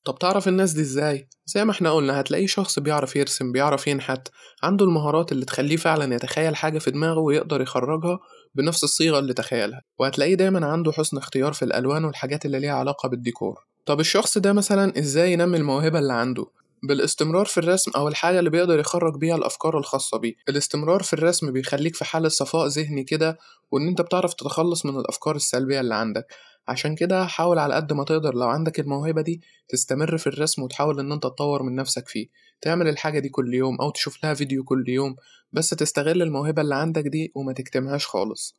طب 0.04 0.18
تعرف 0.18 0.48
الناس 0.48 0.72
دي 0.72 0.80
إزاي؟ 0.80 1.28
زي 1.46 1.64
ما 1.64 1.70
إحنا 1.70 1.92
قلنا 1.92 2.20
هتلاقيه 2.20 2.46
شخص 2.46 2.78
بيعرف 2.78 3.16
يرسم 3.16 3.52
بيعرف 3.52 3.86
ينحت 3.86 4.28
عنده 4.62 4.84
المهارات 4.84 5.32
اللي 5.32 5.44
تخليه 5.44 5.76
فعلا 5.76 6.14
يتخيل 6.14 6.56
حاجة 6.56 6.78
في 6.78 6.90
دماغه 6.90 7.18
ويقدر 7.18 7.60
يخرجها 7.60 8.18
بنفس 8.54 8.84
الصيغة 8.84 9.18
اللي 9.18 9.34
تخيلها 9.34 9.82
وهتلاقيه 9.98 10.34
دايما 10.34 10.66
عنده 10.66 10.92
حسن 10.92 11.16
اختيار 11.16 11.52
في 11.52 11.64
الألوان 11.64 12.04
والحاجات 12.04 12.46
اللي 12.46 12.58
ليها 12.60 12.72
علاقة 12.74 13.08
بالديكور 13.08 13.64
طب 13.86 14.00
الشخص 14.00 14.38
ده 14.38 14.52
مثلا 14.52 14.98
إزاي 14.98 15.32
ينمي 15.32 15.56
الموهبة 15.56 15.98
اللي 15.98 16.12
عنده؟ 16.12 16.46
بالاستمرار 16.82 17.46
في 17.46 17.58
الرسم 17.58 17.90
أو 17.96 18.08
الحاجة 18.08 18.38
اللي 18.38 18.50
بيقدر 18.50 18.78
يخرج 18.78 19.18
بيها 19.18 19.36
الأفكار 19.36 19.78
الخاصة 19.78 20.18
بيه. 20.18 20.34
الاستمرار 20.48 21.02
في 21.02 21.12
الرسم 21.12 21.52
بيخليك 21.52 21.96
في 21.96 22.04
حالة 22.04 22.28
صفاء 22.28 22.66
ذهني 22.66 23.04
كده 23.04 23.38
وإن 23.70 23.88
أنت 23.88 24.00
بتعرف 24.00 24.34
تتخلص 24.34 24.86
من 24.86 24.96
الأفكار 24.96 25.36
السلبية 25.36 25.80
اللي 25.80 25.94
عندك. 25.94 26.26
عشان 26.68 26.94
كده 26.94 27.26
حاول 27.26 27.58
على 27.58 27.74
قد 27.74 27.92
ما 27.92 28.04
تقدر 28.04 28.34
لو 28.34 28.48
عندك 28.48 28.80
الموهبة 28.80 29.22
دي 29.22 29.42
تستمر 29.68 30.18
في 30.18 30.26
الرسم 30.26 30.62
وتحاول 30.62 31.00
إن 31.00 31.12
أنت 31.12 31.22
تطور 31.22 31.62
من 31.62 31.74
نفسك 31.74 32.08
فيه. 32.08 32.28
تعمل 32.60 32.88
الحاجة 32.88 33.18
دي 33.18 33.28
كل 33.28 33.54
يوم 33.54 33.80
أو 33.80 33.90
تشوف 33.90 34.24
لها 34.24 34.34
فيديو 34.34 34.64
كل 34.64 34.84
يوم 34.88 35.16
بس 35.52 35.70
تستغل 35.70 36.22
الموهبة 36.22 36.62
اللي 36.62 36.74
عندك 36.74 37.02
دي 37.02 37.32
وما 37.34 37.52
تكتمهاش 37.52 38.06
خالص. 38.06 38.56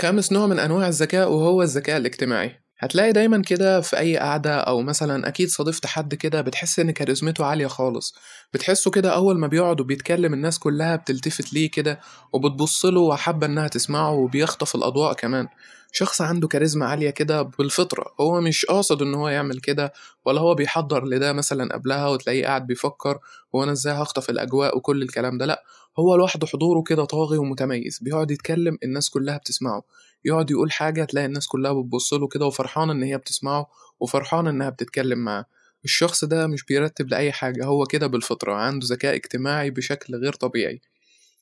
خامس 0.00 0.32
نوع 0.32 0.46
من 0.46 0.58
أنواع 0.58 0.88
الذكاء 0.88 1.32
وهو 1.32 1.62
الذكاء 1.62 1.96
الاجتماعي. 1.96 2.62
هتلاقي 2.82 3.12
دايما 3.12 3.42
كده 3.42 3.80
في 3.80 3.98
أي 3.98 4.16
قعدة 4.16 4.56
أو 4.56 4.82
مثلا 4.82 5.28
أكيد 5.28 5.48
صادفت 5.48 5.86
حد 5.86 6.14
كده 6.14 6.40
بتحس 6.40 6.78
إن 6.78 6.90
كاريزمته 6.90 7.44
عالية 7.44 7.66
خالص. 7.66 8.14
بتحسه 8.54 8.90
كده 8.90 9.14
أول 9.14 9.38
ما 9.38 9.46
بيقعد 9.46 9.80
وبيتكلم 9.80 10.34
الناس 10.34 10.58
كلها 10.58 10.96
بتلتفت 10.96 11.52
ليه 11.54 11.70
كده 11.70 12.00
وبتبصله 12.32 13.00
وحابة 13.00 13.46
إنها 13.46 13.68
تسمعه 13.68 14.12
وبيخطف 14.12 14.74
الأضواء 14.74 15.12
كمان. 15.12 15.46
شخص 15.92 16.20
عنده 16.20 16.48
كاريزما 16.48 16.86
عالية 16.86 17.10
كده 17.10 17.42
بالفطرة. 17.42 18.04
هو 18.20 18.40
مش 18.40 18.64
قاصد 18.64 19.02
إن 19.02 19.14
هو 19.14 19.28
يعمل 19.28 19.60
كده 19.60 19.92
ولا 20.24 20.40
هو 20.40 20.54
بيحضر 20.54 21.04
لده 21.04 21.32
مثلا 21.32 21.74
قبلها 21.74 22.08
وتلاقيه 22.08 22.46
قاعد 22.46 22.66
بيفكر 22.66 23.18
هو 23.54 23.62
أنا 23.64 23.72
إزاي 23.72 23.94
هخطف 23.94 24.30
الأجواء 24.30 24.76
وكل 24.76 25.02
الكلام 25.02 25.38
ده. 25.38 25.46
لأ 25.46 25.64
هو 25.98 26.16
لوحده 26.16 26.46
حضوره 26.46 26.82
كده 26.82 27.04
طاغي 27.04 27.38
ومتميز. 27.38 27.98
بيقعد 28.02 28.30
يتكلم 28.30 28.78
الناس 28.84 29.10
كلها 29.10 29.36
بتسمعه. 29.36 29.82
يقعد 30.24 30.50
يقول 30.50 30.72
حاجة 30.72 31.04
تلاقي 31.04 31.26
الناس 31.26 31.46
كلها 31.46 31.72
بتبصله 31.72 32.28
كده 32.28 32.46
وفرحانة 32.46 32.92
إن 32.92 33.02
هي 33.02 33.18
بتسمعه 33.18 33.66
وفرحانة 34.00 34.50
إنها 34.50 34.70
بتتكلم 34.70 35.18
معاه. 35.18 35.44
الشخص 35.84 36.24
ده 36.24 36.46
مش 36.46 36.64
بيرتب 36.64 37.08
لأي 37.08 37.32
حاجة 37.32 37.64
هو 37.64 37.84
كده 37.84 38.06
بالفطرة 38.06 38.52
عنده 38.54 38.86
ذكاء 38.90 39.14
اجتماعي 39.14 39.70
بشكل 39.70 40.16
غير 40.16 40.32
طبيعي. 40.32 40.80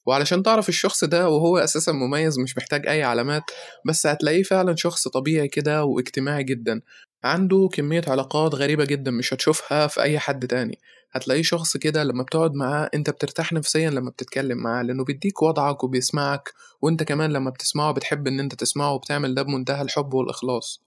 وعلشان 0.07 0.43
تعرف 0.43 0.69
الشخص 0.69 1.05
ده 1.05 1.29
وهو 1.29 1.59
أساسا 1.59 1.93
مميز 1.93 2.39
مش 2.39 2.57
محتاج 2.57 2.87
أي 2.87 3.03
علامات 3.03 3.43
بس 3.87 4.07
هتلاقيه 4.07 4.43
فعلا 4.43 4.77
شخص 4.77 5.09
طبيعي 5.09 5.49
كده 5.49 5.85
واجتماعي 5.85 6.45
جدا. 6.45 6.81
عنده 7.25 7.69
كمية 7.73 8.03
علاقات 8.09 8.55
غريبة 8.55 8.85
جدا 8.85 9.11
مش 9.11 9.35
هتشوفها 9.35 9.87
في 9.87 10.03
أي 10.03 10.19
حد 10.19 10.47
تاني. 10.47 10.79
هتلاقيه 11.13 11.43
شخص 11.43 11.77
كده 11.77 12.05
لما 12.05 12.23
بتقعد 12.23 12.55
معاه 12.55 12.91
أنت 12.95 13.11
بترتاح 13.11 13.53
نفسيا 13.53 13.91
لما 13.91 14.11
بتتكلم 14.11 14.59
معاه 14.59 14.83
لأنه 14.83 15.05
بيديك 15.05 15.43
وضعك 15.43 15.85
وبيسمعك 15.85 16.53
وأنت 16.83 17.03
كمان 17.03 17.33
لما 17.33 17.51
بتسمعه 17.51 17.93
بتحب 17.93 18.27
إن 18.27 18.41
أنت 18.41 18.55
تسمعه 18.55 18.93
وبتعمل 18.93 19.35
ده 19.35 19.43
بمنتهى 19.43 19.83
الحب 19.83 20.15
والإخلاص. 20.15 20.83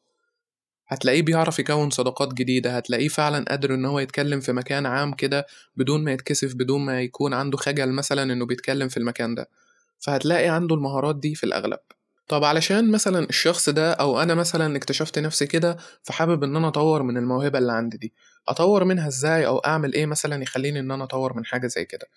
هتلاقيه 0.88 1.22
بيعرف 1.22 1.60
يكون 1.60 1.90
صداقات 1.90 2.34
جديدة 2.34 2.78
هتلاقيه 2.78 3.08
فعلا 3.08 3.46
قادر 3.50 3.74
إن 3.74 3.86
هو 3.86 4.00
يتكلم 4.00 4.40
في 4.40 4.54
مكان 4.54 4.86
عام 4.86 5.14
كده 5.14 5.46
بدون 5.76 6.04
ما 6.04 6.12
يتكسف 6.12 6.54
بدون 6.56 6.82
ما 6.86 7.02
يكون 7.02 7.34
عنده 7.34 7.58
خجل 7.58 7.92
مثلا 7.92 8.34
إنه 8.34 8.46
بيتكلم 8.46 8.88
في 8.88 8.98
المكان 8.98 9.36
ده. 9.36 9.50
فهتلاقي 10.00 10.48
عنده 10.48 10.76
المهارات 10.76 11.16
دي 11.16 11.36
في 11.36 11.44
الأغلب. 11.44 11.80
طب 12.32 12.44
علشان 12.44 12.92
مثلا 12.92 13.20
الشخص 13.30 13.70
ده 13.70 13.92
أو 13.94 14.22
أنا 14.22 14.36
مثلا 14.36 14.76
اكتشفت 14.78 15.20
نفسي 15.20 15.48
كده 15.48 15.78
فحابب 16.04 16.44
إن 16.44 16.56
أنا 16.56 16.68
أطور 16.68 17.04
من 17.04 17.18
الموهبة 17.18 17.60
اللي 17.60 17.72
عندي 17.74 17.98
دي. 17.98 18.14
أطور 18.48 18.84
منها 18.84 19.08
إزاي 19.08 19.48
أو 19.48 19.58
أعمل 19.60 19.94
إيه 19.94 20.06
مثلا 20.06 20.44
يخليني 20.44 20.80
إن 20.80 20.92
أنا 20.92 21.04
أطور 21.04 21.34
من 21.38 21.46
حاجة 21.46 21.68
زي 21.68 21.86
كده؟ 21.86 22.08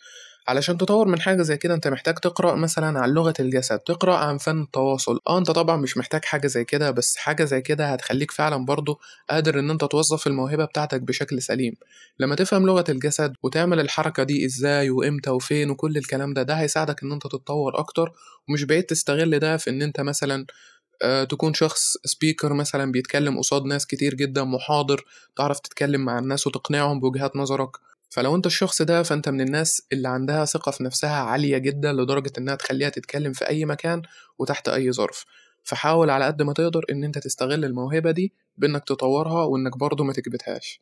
علشان 0.48 0.78
تطور 0.78 1.08
من 1.08 1.20
حاجة 1.20 1.42
زي 1.42 1.56
كده 1.56 1.74
انت 1.74 1.88
محتاج 1.88 2.14
تقرأ 2.14 2.54
مثلا 2.54 2.98
عن 3.00 3.10
لغة 3.10 3.34
الجسد 3.40 3.78
تقرأ 3.78 4.16
عن 4.16 4.38
فن 4.38 4.62
التواصل. 4.62 5.20
آه 5.28 5.38
انت 5.38 5.50
طبعا 5.50 5.76
مش 5.76 5.96
محتاج 5.96 6.24
حاجة 6.24 6.46
زي 6.46 6.64
كده 6.64 6.90
بس 6.90 7.16
حاجة 7.16 7.44
زي 7.44 7.60
كده 7.60 7.86
هتخليك 7.92 8.30
فعلا 8.30 8.64
برضو 8.64 9.00
قادر 9.30 9.58
إن 9.58 9.70
انت 9.70 9.84
توظف 9.84 10.26
الموهبة 10.26 10.64
بتاعتك 10.64 11.00
بشكل 11.00 11.42
سليم. 11.42 11.74
لما 12.18 12.34
تفهم 12.34 12.66
لغة 12.66 12.84
الجسد 12.88 13.34
وتعمل 13.42 13.80
الحركة 13.80 14.22
دي 14.22 14.44
إزاي 14.46 14.90
وإمتى 14.90 15.30
وفين 15.30 15.70
وكل 15.70 15.96
الكلام 15.96 16.34
ده 16.34 16.42
ده 16.42 16.54
هيساعدك 16.54 17.02
إن 17.02 17.12
انت 17.12 17.22
تتطور 17.22 17.78
أكتر 17.78 18.12
ومش 18.48 18.64
بعيد 18.64 18.82
تستغل 18.84 19.38
ده 19.38 19.56
في 19.56 19.70
إن 19.70 19.82
انت 19.82 20.00
مثلا 20.00 20.46
آه، 21.02 21.24
تكون 21.24 21.54
شخص 21.54 21.96
سبيكر 22.04 22.52
مثلا 22.54 22.92
بيتكلم 22.92 23.38
قصاد 23.38 23.64
ناس 23.64 23.86
كتير 23.86 24.14
جدا 24.14 24.44
محاضر 24.44 25.04
تعرف 25.36 25.60
تتكلم 25.60 26.00
مع 26.04 26.18
الناس 26.18 26.46
وتقنعهم 26.46 27.00
بوجهات 27.00 27.36
نظرك. 27.36 27.70
فلو 28.14 28.34
انت 28.36 28.46
الشخص 28.46 28.82
ده 28.82 29.02
فانت 29.02 29.28
من 29.28 29.40
الناس 29.40 29.82
اللي 29.92 30.08
عندها 30.08 30.44
ثقة 30.44 30.72
في 30.72 30.84
نفسها 30.84 31.16
عالية 31.16 31.58
جدا 31.58 31.92
لدرجة 31.92 32.32
إنها 32.38 32.54
تخليها 32.54 32.88
تتكلم 32.88 33.32
في 33.32 33.48
أي 33.48 33.64
مكان 33.64 34.02
وتحت 34.38 34.68
أي 34.68 34.92
ظرف. 34.92 35.24
فحاول 35.62 36.10
على 36.10 36.24
قد 36.24 36.42
ما 36.42 36.52
تقدر 36.52 36.84
إن 36.90 37.04
أنت 37.04 37.18
تستغل 37.18 37.64
الموهبة 37.64 38.10
دي 38.10 38.32
بإنك 38.58 38.84
تطورها 38.84 39.44
وإنك 39.44 39.78
برضه 39.78 40.04
ما 40.04 40.12
تكبتهاش. 40.12 40.80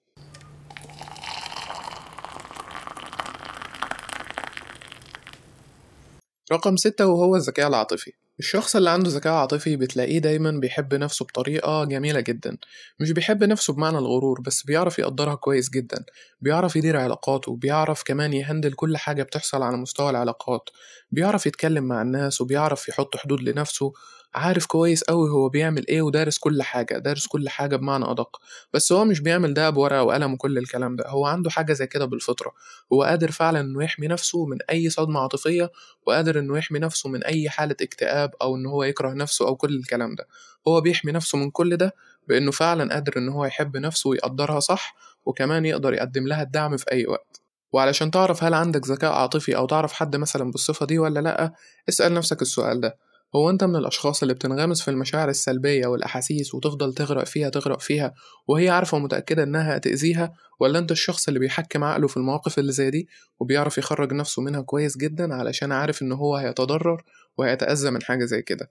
رقم 6.53 6.77
ستة 6.77 7.07
وهو 7.07 7.37
الذكاء 7.37 7.69
العاطفي. 7.69 8.13
الشخص 8.43 8.77
اللي 8.77 8.91
عنده 8.91 9.11
ذكاء 9.11 9.33
عاطفي 9.33 9.77
بتلاقيه 9.77 10.19
دايما 10.19 10.51
بيحب 10.51 10.95
نفسه 10.95 11.25
بطريقة 11.25 11.85
جميلة 11.85 12.21
جدا. 12.21 12.57
مش 13.01 13.11
بيحب 13.11 13.45
نفسه 13.45 13.73
بمعنى 13.73 13.99
الغرور 13.99 14.41
بس 14.41 14.63
بيعرف 14.63 14.99
يقدرها 14.99 15.35
كويس 15.35 15.71
جدا. 15.71 16.05
بيعرف 16.41 16.77
يدير 16.77 16.97
علاقاته 16.97 17.57
بيعرف 17.57 18.03
كمان 18.03 18.33
يهندل 18.33 18.73
كل 18.73 18.97
حاجة 18.97 19.23
بتحصل 19.23 19.63
على 19.63 19.77
مستوى 19.77 20.11
العلاقات. 20.11 20.71
بيعرف 21.11 21.47
يتكلم 21.47 21.85
مع 21.85 22.03
الناس 22.03 22.41
وبيعرف 22.41 22.89
يحط 22.89 23.17
حدود 23.17 23.41
لنفسه. 23.43 23.93
عارف 24.35 24.67
كويس 24.67 25.03
أوي 25.03 25.31
هو 25.31 25.49
بيعمل 25.49 25.87
إيه 25.89 26.03
ودارس 26.03 26.39
كل 26.39 26.63
حاجة 26.63 26.99
دارس 26.99 27.27
كل 27.27 27.49
حاجة 27.49 27.77
بمعنى 27.77 28.11
أدق. 28.11 28.41
بس 28.75 28.93
هو 28.93 29.05
مش 29.05 29.21
بيعمل 29.21 29.55
ده 29.55 29.71
بورقة 29.71 30.03
وقلم 30.03 30.33
وكل 30.33 30.59
الكلام 30.59 30.97
ده 30.97 31.05
هو 31.09 31.27
عنده 31.27 31.51
حاجة 31.51 31.73
زي 31.73 31.87
كده 31.87 32.05
بالفطرة. 32.05 32.53
هو 32.93 33.03
قادر 33.03 33.31
فعلا 33.31 33.61
إنه 33.61 33.85
يحمي 33.85 34.07
نفسه 34.09 34.47
من 34.47 34.59
أي 34.71 34.91
صدمة 34.91 35.21
عاطفية 35.21 35.71
وقادر 36.07 36.39
إنه 36.39 36.59
يحمي 36.59 36.79
نفسه 36.79 37.09
من 37.09 37.25
أي 37.25 37.51
حالة 37.51 37.77
اكتئاب 37.83 38.31
أو 38.43 38.57
إن 38.57 38.67
هو 38.67 38.85
يكره 38.85 39.13
نفسه 39.13 39.47
أو 39.49 39.57
كل 39.57 39.77
الكلام 39.77 40.15
ده. 40.15 40.27
هو 40.69 40.81
بيحمي 40.81 41.13
نفسه 41.13 41.39
من 41.39 41.51
كل 41.51 41.77
ده 41.77 41.95
بإنه 42.29 42.51
فعلا 42.51 42.95
قادر 42.95 43.13
إن 43.19 43.29
هو 43.29 43.45
يحب 43.45 43.77
نفسه 43.77 44.11
ويقدرها 44.11 44.61
صح 44.61 44.95
وكمان 45.27 45.67
يقدر 45.67 45.95
يقدم 45.95 46.27
لها 46.29 46.43
الدعم 46.43 46.77
في 46.77 46.93
أي 46.93 47.07
وقت. 47.07 47.41
وعلشان 47.73 48.11
تعرف 48.11 48.45
هل 48.45 48.55
عندك 48.55 48.87
ذكاء 48.87 49.13
عاطفي 49.13 49.57
أو 49.57 49.67
تعرف 49.67 49.93
حد 49.93 50.17
مثلا 50.17 50.51
بالصفة 50.51 50.87
دي 50.87 50.99
ولا 50.99 51.21
لأ 51.21 51.53
اسأل 51.89 52.15
نفسك 52.15 52.43
السؤال 52.43 52.81
ده. 52.81 52.99
هو 53.37 53.51
أنت 53.51 53.65
من 53.65 53.77
الأشخاص 53.77 54.23
اللي 54.23 54.35
بتنغمس 54.35 54.83
في 54.83 54.91
المشاعر 54.91 55.29
السلبية 55.29 55.87
والأحاسيس 55.87 56.55
وتفضل 56.55 56.95
تغرق 56.95 57.25
فيها 57.25 57.49
تغرق 57.49 57.81
فيها 57.81 58.15
وهي 58.49 58.69
عارفة 58.69 58.97
ومتأكدة 58.97 59.43
إنها 59.43 59.77
هتأذيها 59.77 60.33
ولا 60.61 60.79
أنت 60.79 60.91
الشخص 60.91 61.29
اللي 61.29 61.41
بيحكم 61.41 61.85
عقله 61.85 62.07
في 62.09 62.17
المواقف 62.17 62.59
اللي 62.59 62.73
زي 62.73 62.91
دي 62.91 63.09
وبيعرف 63.41 63.79
يخرج 63.79 64.13
نفسه 64.13 64.43
منها 64.43 64.61
كويس 64.61 64.97
جدا 64.97 65.35
علشان 65.35 65.73
عارف 65.73 66.03
إن 66.03 66.13
هو 66.13 66.37
هيتضرر 66.37 67.03
وهيتأذى 67.39 67.91
من 67.91 68.03
حاجة 68.03 68.25
زي 68.25 68.43
كده؟ 68.43 68.71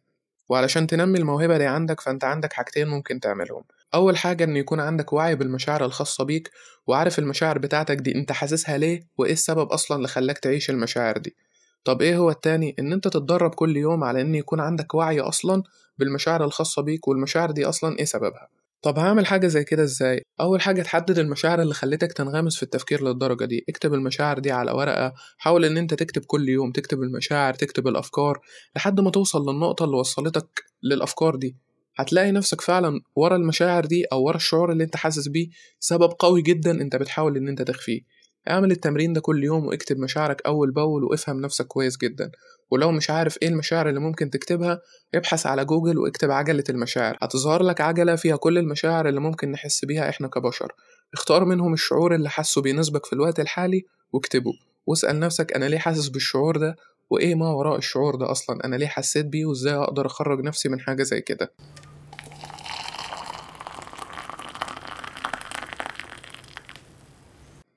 وعلشان 0.49 0.87
تنمي 0.87 1.19
الموهبة 1.19 1.57
دي 1.57 1.65
عندك 1.65 2.01
فأنت 2.01 2.23
عندك 2.23 2.53
حاجتين 2.53 2.87
ممكن 2.87 3.19
تعملهم. 3.19 3.63
أول 3.93 4.17
حاجة 4.17 4.43
إن 4.43 4.57
يكون 4.57 4.79
عندك 4.79 5.13
وعي 5.13 5.35
بالمشاعر 5.35 5.85
الخاصة 5.85 6.23
بيك 6.23 6.51
وعارف 6.87 7.19
المشاعر 7.19 7.57
بتاعتك 7.57 7.97
دي 7.97 8.15
أنت 8.15 8.31
حاسسها 8.31 8.77
ليه 8.77 9.07
وإيه 9.17 9.33
السبب 9.33 9.67
أصلا 9.67 9.97
اللي 9.97 10.07
خلاك 10.07 10.37
تعيش 10.37 10.69
المشاعر 10.69 11.17
دي؟ 11.17 11.35
طب 11.83 12.01
إيه 12.01 12.17
هو 12.17 12.29
التاني؟ 12.29 12.75
إن 12.79 12.93
أنت 12.93 13.07
تتدرب 13.07 13.55
كل 13.55 13.77
يوم 13.77 14.03
على 14.03 14.21
إن 14.21 14.35
يكون 14.35 14.59
عندك 14.59 14.93
وعي 14.93 15.19
أصلا 15.19 15.63
بالمشاعر 15.97 16.43
الخاصة 16.43 16.81
بيك 16.81 17.07
والمشاعر 17.07 17.51
دي 17.51 17.65
أصلا 17.65 17.99
إيه 17.99 18.05
سببها؟ 18.05 18.47
طب 18.81 18.99
هعمل 18.99 19.25
حاجة 19.25 19.47
زي 19.47 19.63
كده 19.63 19.83
إزاي؟ 19.83 20.23
أول 20.41 20.61
حاجة 20.61 20.81
تحدد 20.81 21.19
المشاعر 21.19 21.61
اللي 21.61 21.73
خلتك 21.73 22.13
تنغمس 22.13 22.55
في 22.55 22.63
التفكير 22.63 23.03
للدرجة 23.03 23.45
دي، 23.45 23.65
اكتب 23.69 23.93
المشاعر 23.93 24.39
دي 24.39 24.51
على 24.51 24.71
ورقة، 24.71 25.13
حاول 25.37 25.65
إن 25.65 25.77
أنت 25.77 25.93
تكتب 25.93 26.25
كل 26.25 26.49
يوم، 26.49 26.71
تكتب 26.71 27.01
المشاعر، 27.01 27.53
تكتب 27.53 27.87
الأفكار، 27.87 28.39
لحد 28.75 28.99
ما 28.99 29.11
توصل 29.11 29.49
للنقطة 29.49 29.85
اللي 29.85 29.97
وصلتك 29.97 30.63
للأفكار 30.83 31.35
دي، 31.35 31.55
هتلاقي 31.95 32.31
نفسك 32.31 32.61
فعلا 32.61 33.01
ورا 33.15 33.35
المشاعر 33.35 33.85
دي 33.85 34.03
أو 34.05 34.23
ورا 34.23 34.35
الشعور 34.35 34.71
اللي 34.71 34.83
أنت 34.83 34.95
حاسس 34.95 35.27
بيه 35.27 35.49
سبب 35.79 36.09
قوي 36.19 36.41
جدا 36.41 36.71
أنت 36.71 36.95
بتحاول 36.95 37.37
إن 37.37 37.47
أنت 37.47 37.61
تخفيه، 37.61 38.01
اعمل 38.49 38.71
التمرين 38.71 39.13
ده 39.13 39.21
كل 39.21 39.43
يوم 39.43 39.65
واكتب 39.67 39.99
مشاعرك 39.99 40.41
أول 40.45 40.71
بأول 40.71 41.03
وافهم 41.03 41.41
نفسك 41.41 41.67
كويس 41.67 41.97
جدا. 41.97 42.31
ولو 42.71 42.91
مش 42.91 43.09
عارف 43.09 43.37
إيه 43.41 43.47
المشاعر 43.47 43.89
اللي 43.89 43.99
ممكن 43.99 44.29
تكتبها 44.29 44.81
ابحث 45.15 45.45
على 45.45 45.65
جوجل 45.65 45.97
واكتب 45.97 46.31
عجلة 46.31 46.63
المشاعر. 46.69 47.17
هتظهر 47.21 47.63
لك 47.63 47.81
عجلة 47.81 48.15
فيها 48.15 48.35
كل 48.35 48.57
المشاعر 48.57 49.07
اللي 49.09 49.19
ممكن 49.19 49.51
نحس 49.51 49.85
بيها 49.85 50.09
إحنا 50.09 50.27
كبشر. 50.27 50.73
اختار 51.13 51.45
منهم 51.45 51.73
الشعور 51.73 52.15
اللي 52.15 52.29
حاسه 52.29 52.61
بيناسبك 52.61 53.05
في 53.05 53.13
الوقت 53.13 53.39
الحالي 53.39 53.85
واكتبه. 54.13 54.51
واسأل 54.87 55.19
نفسك 55.19 55.53
أنا 55.53 55.65
ليه 55.65 55.77
حاسس 55.77 56.07
بالشعور 56.07 56.57
ده؟ 56.57 56.75
وإيه 57.09 57.35
ما 57.35 57.49
وراء 57.51 57.77
الشعور 57.77 58.15
ده 58.15 58.31
أصلا؟ 58.31 58.65
أنا 58.65 58.75
ليه 58.75 58.87
حسيت 58.87 59.25
بيه؟ 59.25 59.45
وإزاي 59.45 59.73
أقدر 59.73 60.05
أخرج 60.05 60.41
نفسي 60.41 60.69
من 60.69 60.79
حاجة 60.79 61.03
زي 61.03 61.21
كده؟ 61.21 61.51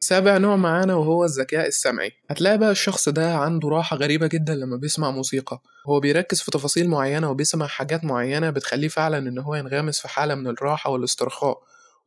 سابع 0.05 0.39
نوع 0.39 0.57
معانا 0.57 0.95
وهو 0.95 1.25
الذكاء 1.25 1.67
السمعي. 1.67 2.13
هتلاقي 2.31 2.59
بقى 2.59 2.71
الشخص 2.71 3.09
ده 3.09 3.35
عنده 3.37 3.69
راحة 3.69 3.97
غريبة 3.97 4.27
جدا 4.27 4.55
لما 4.55 4.77
بيسمع 4.77 5.11
موسيقى. 5.11 5.61
هو 5.87 6.01
بيركز 6.01 6.41
في 6.41 6.51
تفاصيل 6.51 6.89
معينة 6.89 7.31
وبيسمع 7.31 7.67
حاجات 7.67 8.05
معينة 8.05 8.51
بتخليه 8.51 8.89
فعلا 8.89 9.19
إن 9.19 9.39
هو 9.39 9.55
ينغمس 9.55 10.01
في 10.01 10.09
حالة 10.09 10.35
من 10.35 10.47
الراحة 10.47 10.91
والاسترخاء. 10.91 11.59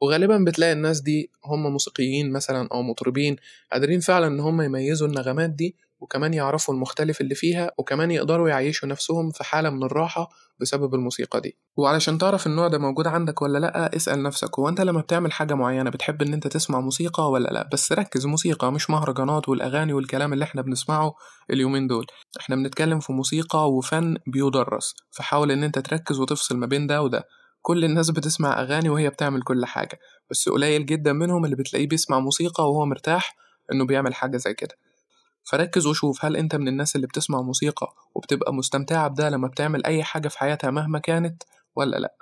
وغالبا 0.02 0.38
بتلاقي 0.38 0.72
الناس 0.72 1.02
دي 1.02 1.32
هم 1.46 1.72
موسيقيين 1.72 2.32
مثلا 2.32 2.68
أو 2.72 2.82
مطربين 2.82 3.36
قادرين 3.72 4.00
فعلا 4.00 4.28
إن 4.28 4.40
هم 4.40 4.62
يميزوا 4.62 5.08
النغمات 5.08 5.50
دي 5.50 5.76
وكمان 6.00 6.34
يعرفوا 6.34 6.74
المختلف 6.74 7.22
اللي 7.22 7.36
فيها 7.36 7.72
وكمان 7.78 8.12
يقدروا 8.12 8.50
يعيشوا 8.50 8.90
نفسهم 8.90 9.32
في 9.32 9.44
حالة 9.44 9.70
من 9.70 9.84
الراحة 9.84 10.30
بسبب 10.60 10.96
الموسيقى 10.96 11.42
دي. 11.42 11.58
وعلشان 11.78 12.18
تعرف 12.18 12.48
النوع 12.48 12.68
ده 12.68 12.78
موجود 12.78 13.08
عندك 13.08 13.42
ولا 13.42 13.58
لأ 13.58 13.96
اسأل 13.96 14.24
نفسك 14.24 14.60
هو 14.60 14.70
أنت 14.70 14.82
لما 14.82 15.02
بتعمل 15.02 15.32
حاجة 15.32 15.54
معينة 15.54 15.90
بتحب 15.90 16.22
إن 16.22 16.34
أنت 16.34 16.48
تسمع 16.48 16.80
موسيقى 16.80 17.32
ولا 17.32 17.50
لأ؟ 17.50 17.70
بس 17.74 17.92
ركز 17.92 18.26
موسيقى 18.26 18.72
مش 18.72 18.90
مهرجانات 18.90 19.50
والأغاني 19.50 19.94
والكلام 19.94 20.34
اللي 20.34 20.46
إحنا 20.46 20.62
بنسمعه 20.62 21.14
اليومين 21.50 21.88
دول. 21.88 22.06
إحنا 22.40 22.56
بنتكلم 22.56 23.00
في 23.00 23.14
موسيقى 23.14 23.72
وفن 23.72 24.18
بيدرس 24.28 24.94
فحاول 25.12 25.52
إن 25.52 25.64
أنت 25.64 25.80
تركز 25.80 26.20
وتفصل 26.20 26.58
ما 26.58 26.66
بين 26.66 26.88
ده 26.88 27.02
وده. 27.02 27.24
كل 27.62 27.86
الناس 27.86 28.10
بتسمع 28.12 28.62
أغاني 28.62 28.90
وهي 28.90 29.10
بتعمل 29.10 29.42
كل 29.42 29.66
حاجة 29.66 30.00
بس 30.32 30.50
قليل 30.50 30.86
جدا 30.86 31.14
منهم 31.14 31.46
اللي 31.46 31.56
بتلاقيه 31.56 31.88
بيسمع 31.88 32.20
موسيقى 32.20 32.64
وهو 32.64 32.86
مرتاح 32.86 33.36
إنه 33.72 33.86
بيعمل 33.86 34.14
حاجة 34.16 34.38
زي 34.38 34.54
كده. 34.54 34.76
فركز 35.50 35.86
وشوف 35.88 36.26
هل 36.26 36.38
انت 36.38 36.56
من 36.56 36.68
الناس 36.68 36.96
اللي 36.96 37.08
بتسمع 37.08 37.42
موسيقى 37.42 37.94
وبتبقى 38.16 38.54
مستمتعة 38.54 39.08
بده 39.08 39.30
لما 39.30 39.48
بتعمل 39.48 39.86
أي 39.86 40.04
حاجة 40.04 40.28
في 40.28 40.40
حياتها 40.40 40.72
مهما 40.72 41.00
كانت 41.00 41.44
ولا 41.76 41.98
لأ. 41.98 42.16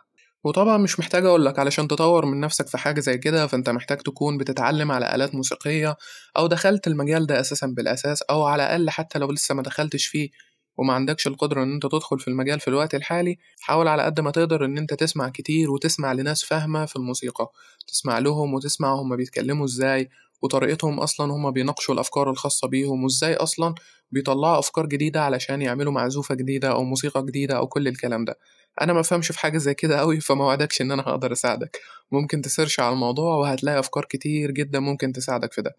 وطبعا 0.43 0.77
مش 0.77 0.99
محتاج 0.99 1.25
أقولك 1.25 1.59
علشان 1.59 1.87
تطور 1.87 2.25
من 2.25 2.39
نفسك 2.39 2.67
في 2.67 2.77
حاجة 2.77 2.99
زي 2.99 3.17
كده 3.17 3.47
فأنت 3.47 3.69
محتاج 3.69 3.97
تكون 3.97 4.37
بتتعلم 4.37 4.91
على 4.91 5.15
آلات 5.15 5.35
موسيقية 5.35 5.97
أو 6.37 6.47
دخلت 6.47 6.87
المجال 6.87 7.25
ده 7.27 7.39
أساسا 7.39 7.67
بالأساس 7.67 8.21
أو 8.21 8.43
على 8.45 8.63
الأقل 8.63 8.89
حتى 8.89 9.19
لو 9.19 9.31
لسه 9.31 9.55
ما 9.55 9.63
دخلتش 9.63 10.05
فيه 10.05 10.29
وما 10.77 10.93
عندكش 10.93 11.27
القدرة 11.27 11.63
إن 11.63 11.73
أنت 11.73 11.83
تدخل 11.85 12.19
في 12.19 12.27
المجال 12.27 12.59
في 12.59 12.67
الوقت 12.67 12.95
الحالي 12.95 13.37
حاول 13.61 13.87
على 13.87 14.03
قد 14.03 14.19
ما 14.19 14.31
تقدر 14.31 14.65
إن 14.65 14.77
أنت 14.77 14.93
تسمع 14.93 15.29
كتير 15.29 15.71
وتسمع 15.71 16.13
لناس 16.13 16.43
فاهمة 16.43 16.85
في 16.85 16.95
الموسيقى. 16.95 17.51
تسمع 17.87 18.19
لهم 18.19 18.53
وتسمع 18.53 18.93
هما 18.93 19.15
بيتكلموا 19.15 19.65
إزاي 19.65 20.09
وطريقتهم 20.41 20.99
أصلا 20.99 21.33
هما 21.33 21.49
بيناقشوا 21.49 21.93
الأفكار 21.93 22.29
الخاصة 22.29 22.67
بيهم 22.67 23.03
وإزاي 23.03 23.33
أصلا 23.33 23.75
بيطلعوا 24.11 24.59
أفكار 24.59 24.85
جديدة 24.85 25.21
علشان 25.21 25.61
يعملوا 25.61 25.91
معزوفة 25.91 26.35
جديدة 26.35 26.71
أو 26.71 26.83
موسيقى 26.83 27.25
جديدة 27.25 27.57
أو 27.57 27.67
كل 27.67 27.87
الكلام 27.87 28.25
ده. 28.25 28.37
أنا 28.81 28.93
ما 28.93 29.01
فهمش 29.01 29.27
في 29.27 29.39
حاجة 29.39 29.57
زي 29.57 29.73
كده 29.73 29.99
قوي 29.99 30.19
فما 30.19 30.45
وعدكش 30.45 30.81
إن 30.81 30.91
أنا 30.91 31.03
هقدر 31.03 31.31
أساعدك. 31.31 31.79
ممكن 32.11 32.41
تسيرش 32.41 32.79
على 32.79 32.93
الموضوع 32.93 33.35
وهتلاقي 33.35 33.79
أفكار 33.79 34.05
كتير 34.05 34.51
جدا 34.51 34.79
ممكن 34.79 35.13
تساعدك 35.13 35.53
في 35.53 35.61
ده. 35.61 35.75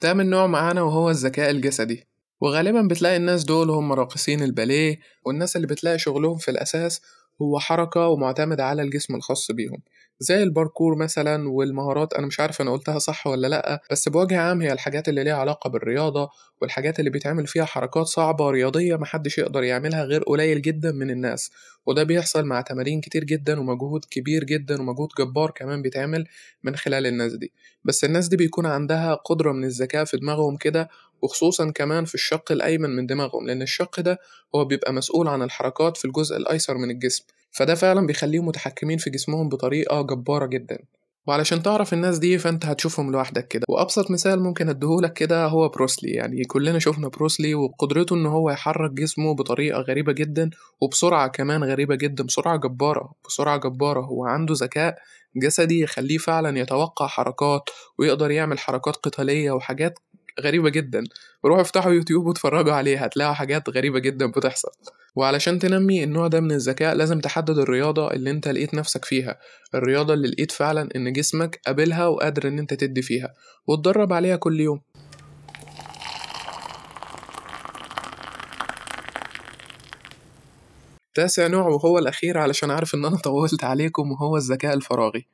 تامن 0.00 0.30
نوع 0.30 0.46
معانا 0.46 0.82
وهو 0.82 1.10
الذكاء 1.10 1.50
الجسدي. 1.50 2.06
وغالبا 2.40 2.82
بتلاقي 2.82 3.16
الناس 3.16 3.44
دول 3.44 3.70
هم 3.70 3.92
راقصين 3.92 4.42
الباليه 4.42 5.00
والناس 5.24 5.56
اللي 5.56 5.66
بتلاقي 5.66 5.98
شغلهم 5.98 6.38
في 6.38 6.50
الأساس 6.50 7.00
هو 7.42 7.58
حركة 7.58 8.08
ومعتمد 8.08 8.60
على 8.60 8.82
الجسم 8.82 9.14
الخاص 9.14 9.50
بيهم. 9.50 9.82
زي 10.20 10.42
الباركور 10.42 10.96
مثلا 10.96 11.48
والمهارات 11.48 12.12
أنا 12.14 12.26
مش 12.26 12.40
عارف 12.40 12.60
أنا 12.60 12.72
قلتها 12.72 12.98
صح 12.98 13.26
ولا 13.26 13.46
لأ 13.46 13.82
بس 13.90 14.08
بوجه 14.08 14.40
عام 14.40 14.62
هي 14.62 14.72
الحاجات 14.72 15.08
اللي 15.08 15.24
ليها 15.24 15.34
علاقة 15.34 15.70
بالرياضة 15.70 16.30
والحاجات 16.62 16.98
اللي 16.98 17.10
بيتعمل 17.10 17.46
فيها 17.46 17.64
حركات 17.64 18.06
صعبة 18.06 18.50
رياضية 18.50 18.96
محدش 18.96 19.38
يقدر 19.38 19.62
يعملها 19.62 20.04
غير 20.04 20.22
قليل 20.22 20.62
جدا 20.62 20.92
من 20.92 21.10
الناس. 21.10 21.50
وده 21.86 22.02
بيحصل 22.02 22.44
مع 22.44 22.60
تمارين 22.60 23.00
كتير 23.00 23.24
جدا 23.24 23.60
ومجهود 23.60 24.04
كبير 24.10 24.44
جدا 24.44 24.80
ومجهود 24.80 25.08
جبار 25.18 25.50
كمان 25.50 25.82
بيتعمل 25.82 26.26
من 26.62 26.76
خلال 26.76 27.06
الناس 27.06 27.32
دي. 27.34 27.52
بس 27.84 28.04
الناس 28.04 28.28
دي 28.28 28.36
بيكون 28.36 28.66
عندها 28.66 29.14
قدرة 29.14 29.52
من 29.52 29.64
الذكاء 29.64 30.04
في 30.04 30.16
دماغهم 30.16 30.56
كده 30.56 30.88
وخصوصا 31.22 31.70
كمان 31.70 32.04
في 32.04 32.14
الشق 32.14 32.52
الأيمن 32.52 32.90
من 32.90 33.06
دماغهم 33.06 33.46
لأن 33.46 33.62
الشق 33.62 34.00
ده 34.00 34.18
هو 34.54 34.64
بيبقى 34.64 34.92
مسؤول 34.92 35.28
عن 35.28 35.42
الحركات 35.42 35.96
في 35.96 36.04
الجزء 36.04 36.36
الأيسر 36.36 36.78
من 36.78 36.90
الجسم 36.90 37.24
فده 37.50 37.74
فعلا 37.74 38.06
بيخليهم 38.06 38.46
متحكمين 38.46 38.98
في 38.98 39.10
جسمهم 39.10 39.48
بطريقة 39.48 40.02
جبارة 40.02 40.46
جدا. 40.46 40.78
وعلشان 41.26 41.62
تعرف 41.62 41.92
الناس 41.92 42.18
دي 42.18 42.38
فأنت 42.38 42.66
هتشوفهم 42.66 43.12
لوحدك 43.12 43.48
كده. 43.48 43.62
وأبسط 43.68 44.10
مثال 44.10 44.42
ممكن 44.42 44.68
اديهولك 44.68 45.12
كده 45.12 45.46
هو 45.46 45.68
بروسلي 45.68 46.10
يعني 46.10 46.44
كلنا 46.44 46.78
شفنا 46.78 47.08
بروسلي 47.08 47.54
وقدرته 47.54 48.14
إن 48.16 48.26
هو 48.26 48.50
يحرك 48.50 48.90
جسمه 48.90 49.34
بطريقة 49.34 49.80
غريبة 49.80 50.12
جدا 50.12 50.50
وبسرعة 50.80 51.28
كمان 51.28 51.64
غريبة 51.64 51.94
جدا 51.94 52.24
بسرعة 52.24 52.56
جبارة 52.56 53.12
بسرعة 53.28 53.56
جبارة. 53.56 54.00
هو 54.00 54.24
عنده 54.24 54.54
ذكاء 54.54 54.98
جسدي 55.36 55.80
يخليه 55.80 56.18
فعلا 56.18 56.58
يتوقع 56.58 57.06
حركات 57.06 57.62
ويقدر 57.98 58.30
يعمل 58.30 58.58
حركات 58.58 58.96
قتالية 58.96 59.50
وحاجات 59.50 59.98
غريبة 60.40 60.70
جدا. 60.70 61.04
روحوا 61.44 61.62
افتحوا 61.62 61.92
يوتيوب 61.92 62.26
واتفرجوا 62.26 62.72
عليه 62.72 63.04
هتلاقوا 63.04 63.34
حاجات 63.34 63.70
غريبة 63.70 63.98
جدا 63.98 64.26
بتحصل. 64.26 64.70
وعلشان 65.16 65.58
تنمي 65.58 66.04
النوع 66.04 66.26
ده 66.26 66.40
من 66.40 66.52
الذكاء 66.52 66.94
لازم 66.94 67.20
تحدد 67.20 67.58
الرياضة 67.58 68.10
اللي 68.10 68.30
انت 68.30 68.48
لقيت 68.48 68.74
نفسك 68.74 69.04
فيها. 69.04 69.38
الرياضة 69.74 70.14
اللي 70.14 70.28
لقيت 70.28 70.52
فعلا 70.52 70.88
إن 70.96 71.12
جسمك 71.12 71.60
قابلها 71.66 72.06
وقادر 72.06 72.48
إن 72.48 72.58
انت 72.58 72.74
تدي 72.74 73.02
فيها. 73.02 73.34
وتدرب 73.66 74.12
عليها 74.12 74.36
كل 74.36 74.60
يوم. 74.60 74.80
تاسع 81.14 81.46
نوع 81.46 81.66
وهو 81.68 81.98
الأخير 81.98 82.38
علشان 82.38 82.70
عارف 82.70 82.94
إن 82.94 83.04
أنا 83.04 83.16
طولت 83.16 83.64
عليكم 83.64 84.12
وهو 84.12 84.36
الذكاء 84.36 84.74
الفراغي. 84.74 85.26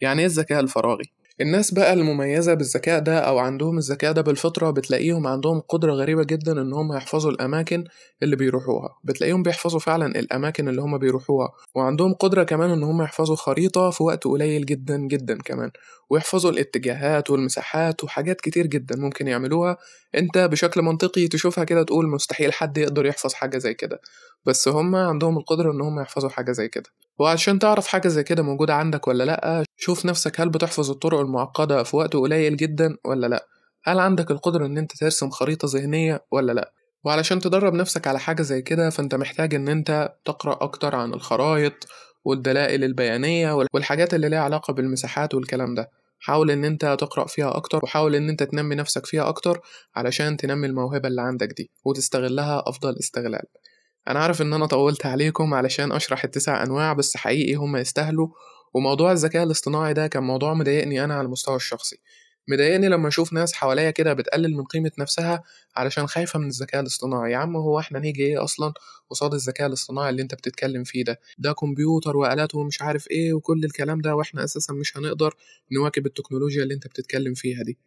يعني 0.00 0.20
إيه 0.20 0.26
الذكاء 0.26 0.60
الفراغي؟ 0.60 1.21
الناس 1.40 1.74
بقى 1.74 1.92
المميزة 1.92 2.54
بالذكاء 2.54 3.00
ده 3.00 3.18
أو 3.18 3.38
عندهم 3.38 3.78
الذكاء 3.78 4.12
ده 4.12 4.22
بالفطرة 4.22 4.70
بتلاقيهم 4.70 5.26
عندهم 5.26 5.60
قدرة 5.60 5.92
غريبة 5.92 6.24
جدا 6.24 6.52
إن 6.62 6.72
هم 6.72 6.92
يحفظوا 6.92 7.30
الأماكن 7.30 7.84
اللي 8.22 8.36
بيروحوها. 8.36 8.88
بتلاقيهم 9.04 9.42
بيحفظوا 9.42 9.80
فعلا 9.80 10.06
الأماكن 10.06 10.68
اللي 10.68 10.82
هم 10.82 10.98
بيروحوها. 10.98 11.48
وعندهم 11.74 12.14
قدرة 12.14 12.42
كمان 12.42 12.70
إن 12.70 12.82
هم 12.82 13.02
يحفظوا 13.02 13.36
خريطة 13.36 13.90
في 13.90 14.02
وقت 14.02 14.24
قليل 14.24 14.66
جدا 14.66 14.96
جدا 14.96 15.38
كمان. 15.44 15.70
ويحفظوا 16.10 16.50
الاتجاهات 16.50 17.30
والمساحات 17.30 18.04
وحاجات 18.04 18.40
كتير 18.40 18.66
جدا 18.66 18.96
ممكن 18.96 19.28
يعملوها. 19.28 19.76
أنت 20.14 20.38
بشكل 20.38 20.82
منطقي 20.82 21.28
تشوفها 21.28 21.64
كده 21.64 21.82
تقول 21.82 22.08
مستحيل 22.08 22.52
حد 22.52 22.78
يقدر 22.78 23.06
يحفظ 23.06 23.32
حاجة 23.34 23.58
زي 23.58 23.74
كده. 23.74 24.00
بس 24.46 24.68
هم 24.68 24.94
عندهم 24.96 25.38
القدرة 25.38 25.72
إن 25.72 25.80
هم 25.80 26.00
يحفظوا 26.00 26.30
حاجة 26.30 26.52
زي 26.52 26.68
كده. 26.68 26.90
وعشان 27.22 27.58
تعرف 27.58 27.86
حاجة 27.86 28.08
زي 28.08 28.22
كده 28.22 28.42
موجودة 28.42 28.74
عندك 28.74 29.08
ولا 29.08 29.24
لأ 29.24 29.64
شوف 29.76 30.06
نفسك 30.06 30.40
هل 30.40 30.48
بتحفظ 30.48 30.90
الطرق 30.90 31.20
المعقدة 31.20 31.82
في 31.82 31.96
وقت 31.96 32.16
قليل 32.16 32.56
جدا 32.56 32.96
ولا 33.04 33.26
لأ؟ 33.26 33.46
هل 33.84 33.98
عندك 33.98 34.30
القدرة 34.30 34.66
إن 34.66 34.78
أنت 34.78 34.96
ترسم 34.96 35.30
خريطة 35.30 35.68
ذهنية 35.68 36.24
ولا 36.30 36.52
لأ؟ 36.52 36.72
وعلشان 37.04 37.38
تدرب 37.38 37.74
نفسك 37.74 38.06
على 38.06 38.18
حاجة 38.18 38.42
زي 38.42 38.62
كده 38.62 38.90
فأنت 38.90 39.14
محتاج 39.14 39.54
إن 39.54 39.68
أنت 39.68 40.14
تقرأ 40.24 40.64
أكتر 40.64 40.94
عن 40.94 41.14
الخرايط 41.14 41.72
والدلائل 42.24 42.84
البيانية 42.84 43.52
والحاجات 43.52 44.14
اللي 44.14 44.28
ليها 44.28 44.40
علاقة 44.40 44.72
بالمساحات 44.72 45.34
والكلام 45.34 45.74
ده. 45.74 45.90
حاول 46.20 46.50
إن 46.50 46.64
أنت 46.64 46.96
تقرأ 47.00 47.26
فيها 47.26 47.56
أكتر 47.56 47.80
وحاول 47.82 48.14
إن 48.14 48.28
أنت 48.28 48.42
تنمي 48.42 48.74
نفسك 48.74 49.06
فيها 49.06 49.28
أكتر 49.28 49.60
علشان 49.96 50.36
تنمي 50.36 50.66
الموهبة 50.66 51.08
اللي 51.08 51.22
عندك 51.22 51.48
دي 51.56 51.70
وتستغلها 51.84 52.62
أفضل 52.66 52.96
استغلال. 53.00 53.46
أنا 54.08 54.18
عارف 54.20 54.42
إن 54.42 54.52
أنا 54.52 54.66
طولت 54.66 55.06
عليكم 55.06 55.54
علشان 55.54 55.92
أشرح 55.92 56.24
التسع 56.24 56.62
أنواع 56.62 56.92
بس 56.92 57.16
حقيقي 57.16 57.54
هم 57.54 57.76
يستاهلوا. 57.76 58.28
وموضوع 58.74 59.12
الذكاء 59.12 59.42
الاصطناعي 59.42 59.94
ده 59.94 60.06
كان 60.06 60.22
موضوع 60.22 60.54
مضايقني 60.54 61.04
أنا 61.04 61.14
على 61.14 61.24
المستوى 61.26 61.56
الشخصي. 61.56 61.96
مضايقني 62.48 62.88
لما 62.88 63.08
أشوف 63.08 63.32
ناس 63.32 63.52
حواليا 63.54 63.90
كده 63.90 64.12
بتقلل 64.12 64.56
من 64.56 64.64
قيمة 64.64 64.90
نفسها 64.98 65.42
علشان 65.76 66.06
خايفة 66.06 66.38
من 66.38 66.46
الذكاء 66.48 66.80
الاصطناعي. 66.80 67.32
يا 67.32 67.36
عم 67.36 67.56
هو 67.56 67.78
إحنا 67.78 67.98
نيجي 67.98 68.22
إيه 68.22 68.44
أصلا 68.44 68.72
قصاد 69.10 69.34
الذكاء 69.34 69.66
الاصطناعي 69.66 70.10
اللي 70.10 70.22
أنت 70.22 70.34
بتتكلم 70.34 70.84
فيه 70.84 71.04
ده؟ 71.04 71.20
ده 71.38 71.52
كمبيوتر 71.52 72.16
وآلات 72.16 72.54
ومش 72.54 72.82
عارف 72.82 73.10
إيه 73.10 73.32
وكل 73.34 73.64
الكلام 73.64 74.00
ده 74.00 74.14
وإحنا 74.16 74.44
أساسا 74.44 74.72
مش 74.72 74.96
هنقدر 74.96 75.34
نواكب 75.72 76.06
التكنولوجيا 76.06 76.62
اللي 76.62 76.74
أنت 76.74 76.86
بتتكلم 76.86 77.34
فيها 77.34 77.62
دي. 77.62 77.78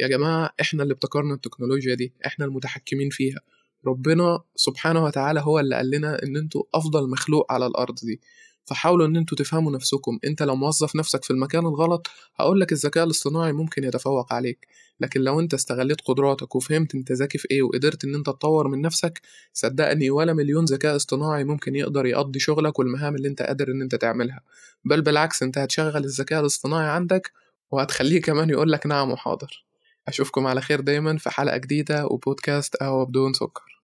يا 0.00 0.08
جماعة 0.08 0.50
إحنا 0.60 0.82
اللي 0.82 0.92
ابتكرنا 0.94 1.34
التكنولوجيا 1.34 1.94
دي 1.94 2.14
إحنا 2.26 2.44
المتحكمين 2.44 3.10
فيها. 3.10 3.40
ربنا 3.86 4.40
سبحانه 4.56 5.04
وتعالى 5.04 5.40
هو 5.40 5.58
اللي 5.60 5.76
قال 5.76 5.90
لنا 5.90 6.22
إن 6.22 6.36
أنتوا 6.36 6.62
أفضل 6.74 7.10
مخلوق 7.10 7.52
على 7.52 7.66
الأرض 7.66 7.94
دي. 8.02 8.20
فحاولوا 8.64 9.06
إن 9.06 9.16
أنتوا 9.16 9.38
تفهموا 9.38 9.72
نفسكم. 9.72 10.18
أنت 10.24 10.42
لو 10.42 10.56
موظف 10.56 10.96
نفسك 10.96 11.24
في 11.24 11.30
المكان 11.30 11.66
الغلط 11.66 12.06
هقولك 12.36 12.72
الذكاء 12.72 13.04
الاصطناعي 13.04 13.52
ممكن 13.52 13.84
يتفوق 13.84 14.32
عليك. 14.32 14.66
لكن 15.00 15.20
لو 15.20 15.40
أنت 15.40 15.54
استغليت 15.54 16.00
قدراتك 16.00 16.56
وفهمت 16.56 16.94
أنت 16.94 17.12
ذكي 17.12 17.38
في 17.38 17.48
إيه 17.50 17.62
وقدرت 17.62 18.04
إن 18.04 18.14
أنت 18.14 18.26
تطور 18.26 18.68
من 18.68 18.80
نفسك 18.80 19.20
صدقني 19.52 20.10
ولا 20.10 20.32
مليون 20.32 20.64
ذكاء 20.64 20.96
اصطناعي 20.96 21.44
ممكن 21.44 21.76
يقدر 21.76 22.06
يقضي 22.06 22.38
شغلك 22.38 22.78
والمهام 22.78 23.14
اللي 23.16 23.28
أنت 23.28 23.42
قادر 23.42 23.68
إن 23.68 23.82
أنت 23.82 23.94
تعملها. 23.94 24.40
بل 24.84 25.02
بالعكس 25.02 25.42
أنت 25.42 25.58
هتشغل 25.58 26.04
الذكاء 26.04 26.40
الاصطناعي 26.40 26.88
عندك 26.90 27.32
وهتخليه 27.70 28.22
كمان 28.22 28.50
يقولك 28.50 28.86
نعم 28.86 29.10
وحاضر. 29.10 29.67
أشوفكم 30.08 30.46
على 30.46 30.60
خير 30.60 30.80
دايما 30.80 31.18
في 31.18 31.30
حلقة 31.30 31.56
جديدة 31.56 32.06
وبودكاست 32.06 32.76
قهوة 32.76 33.04
بدون 33.06 33.32
سكر. 33.32 33.68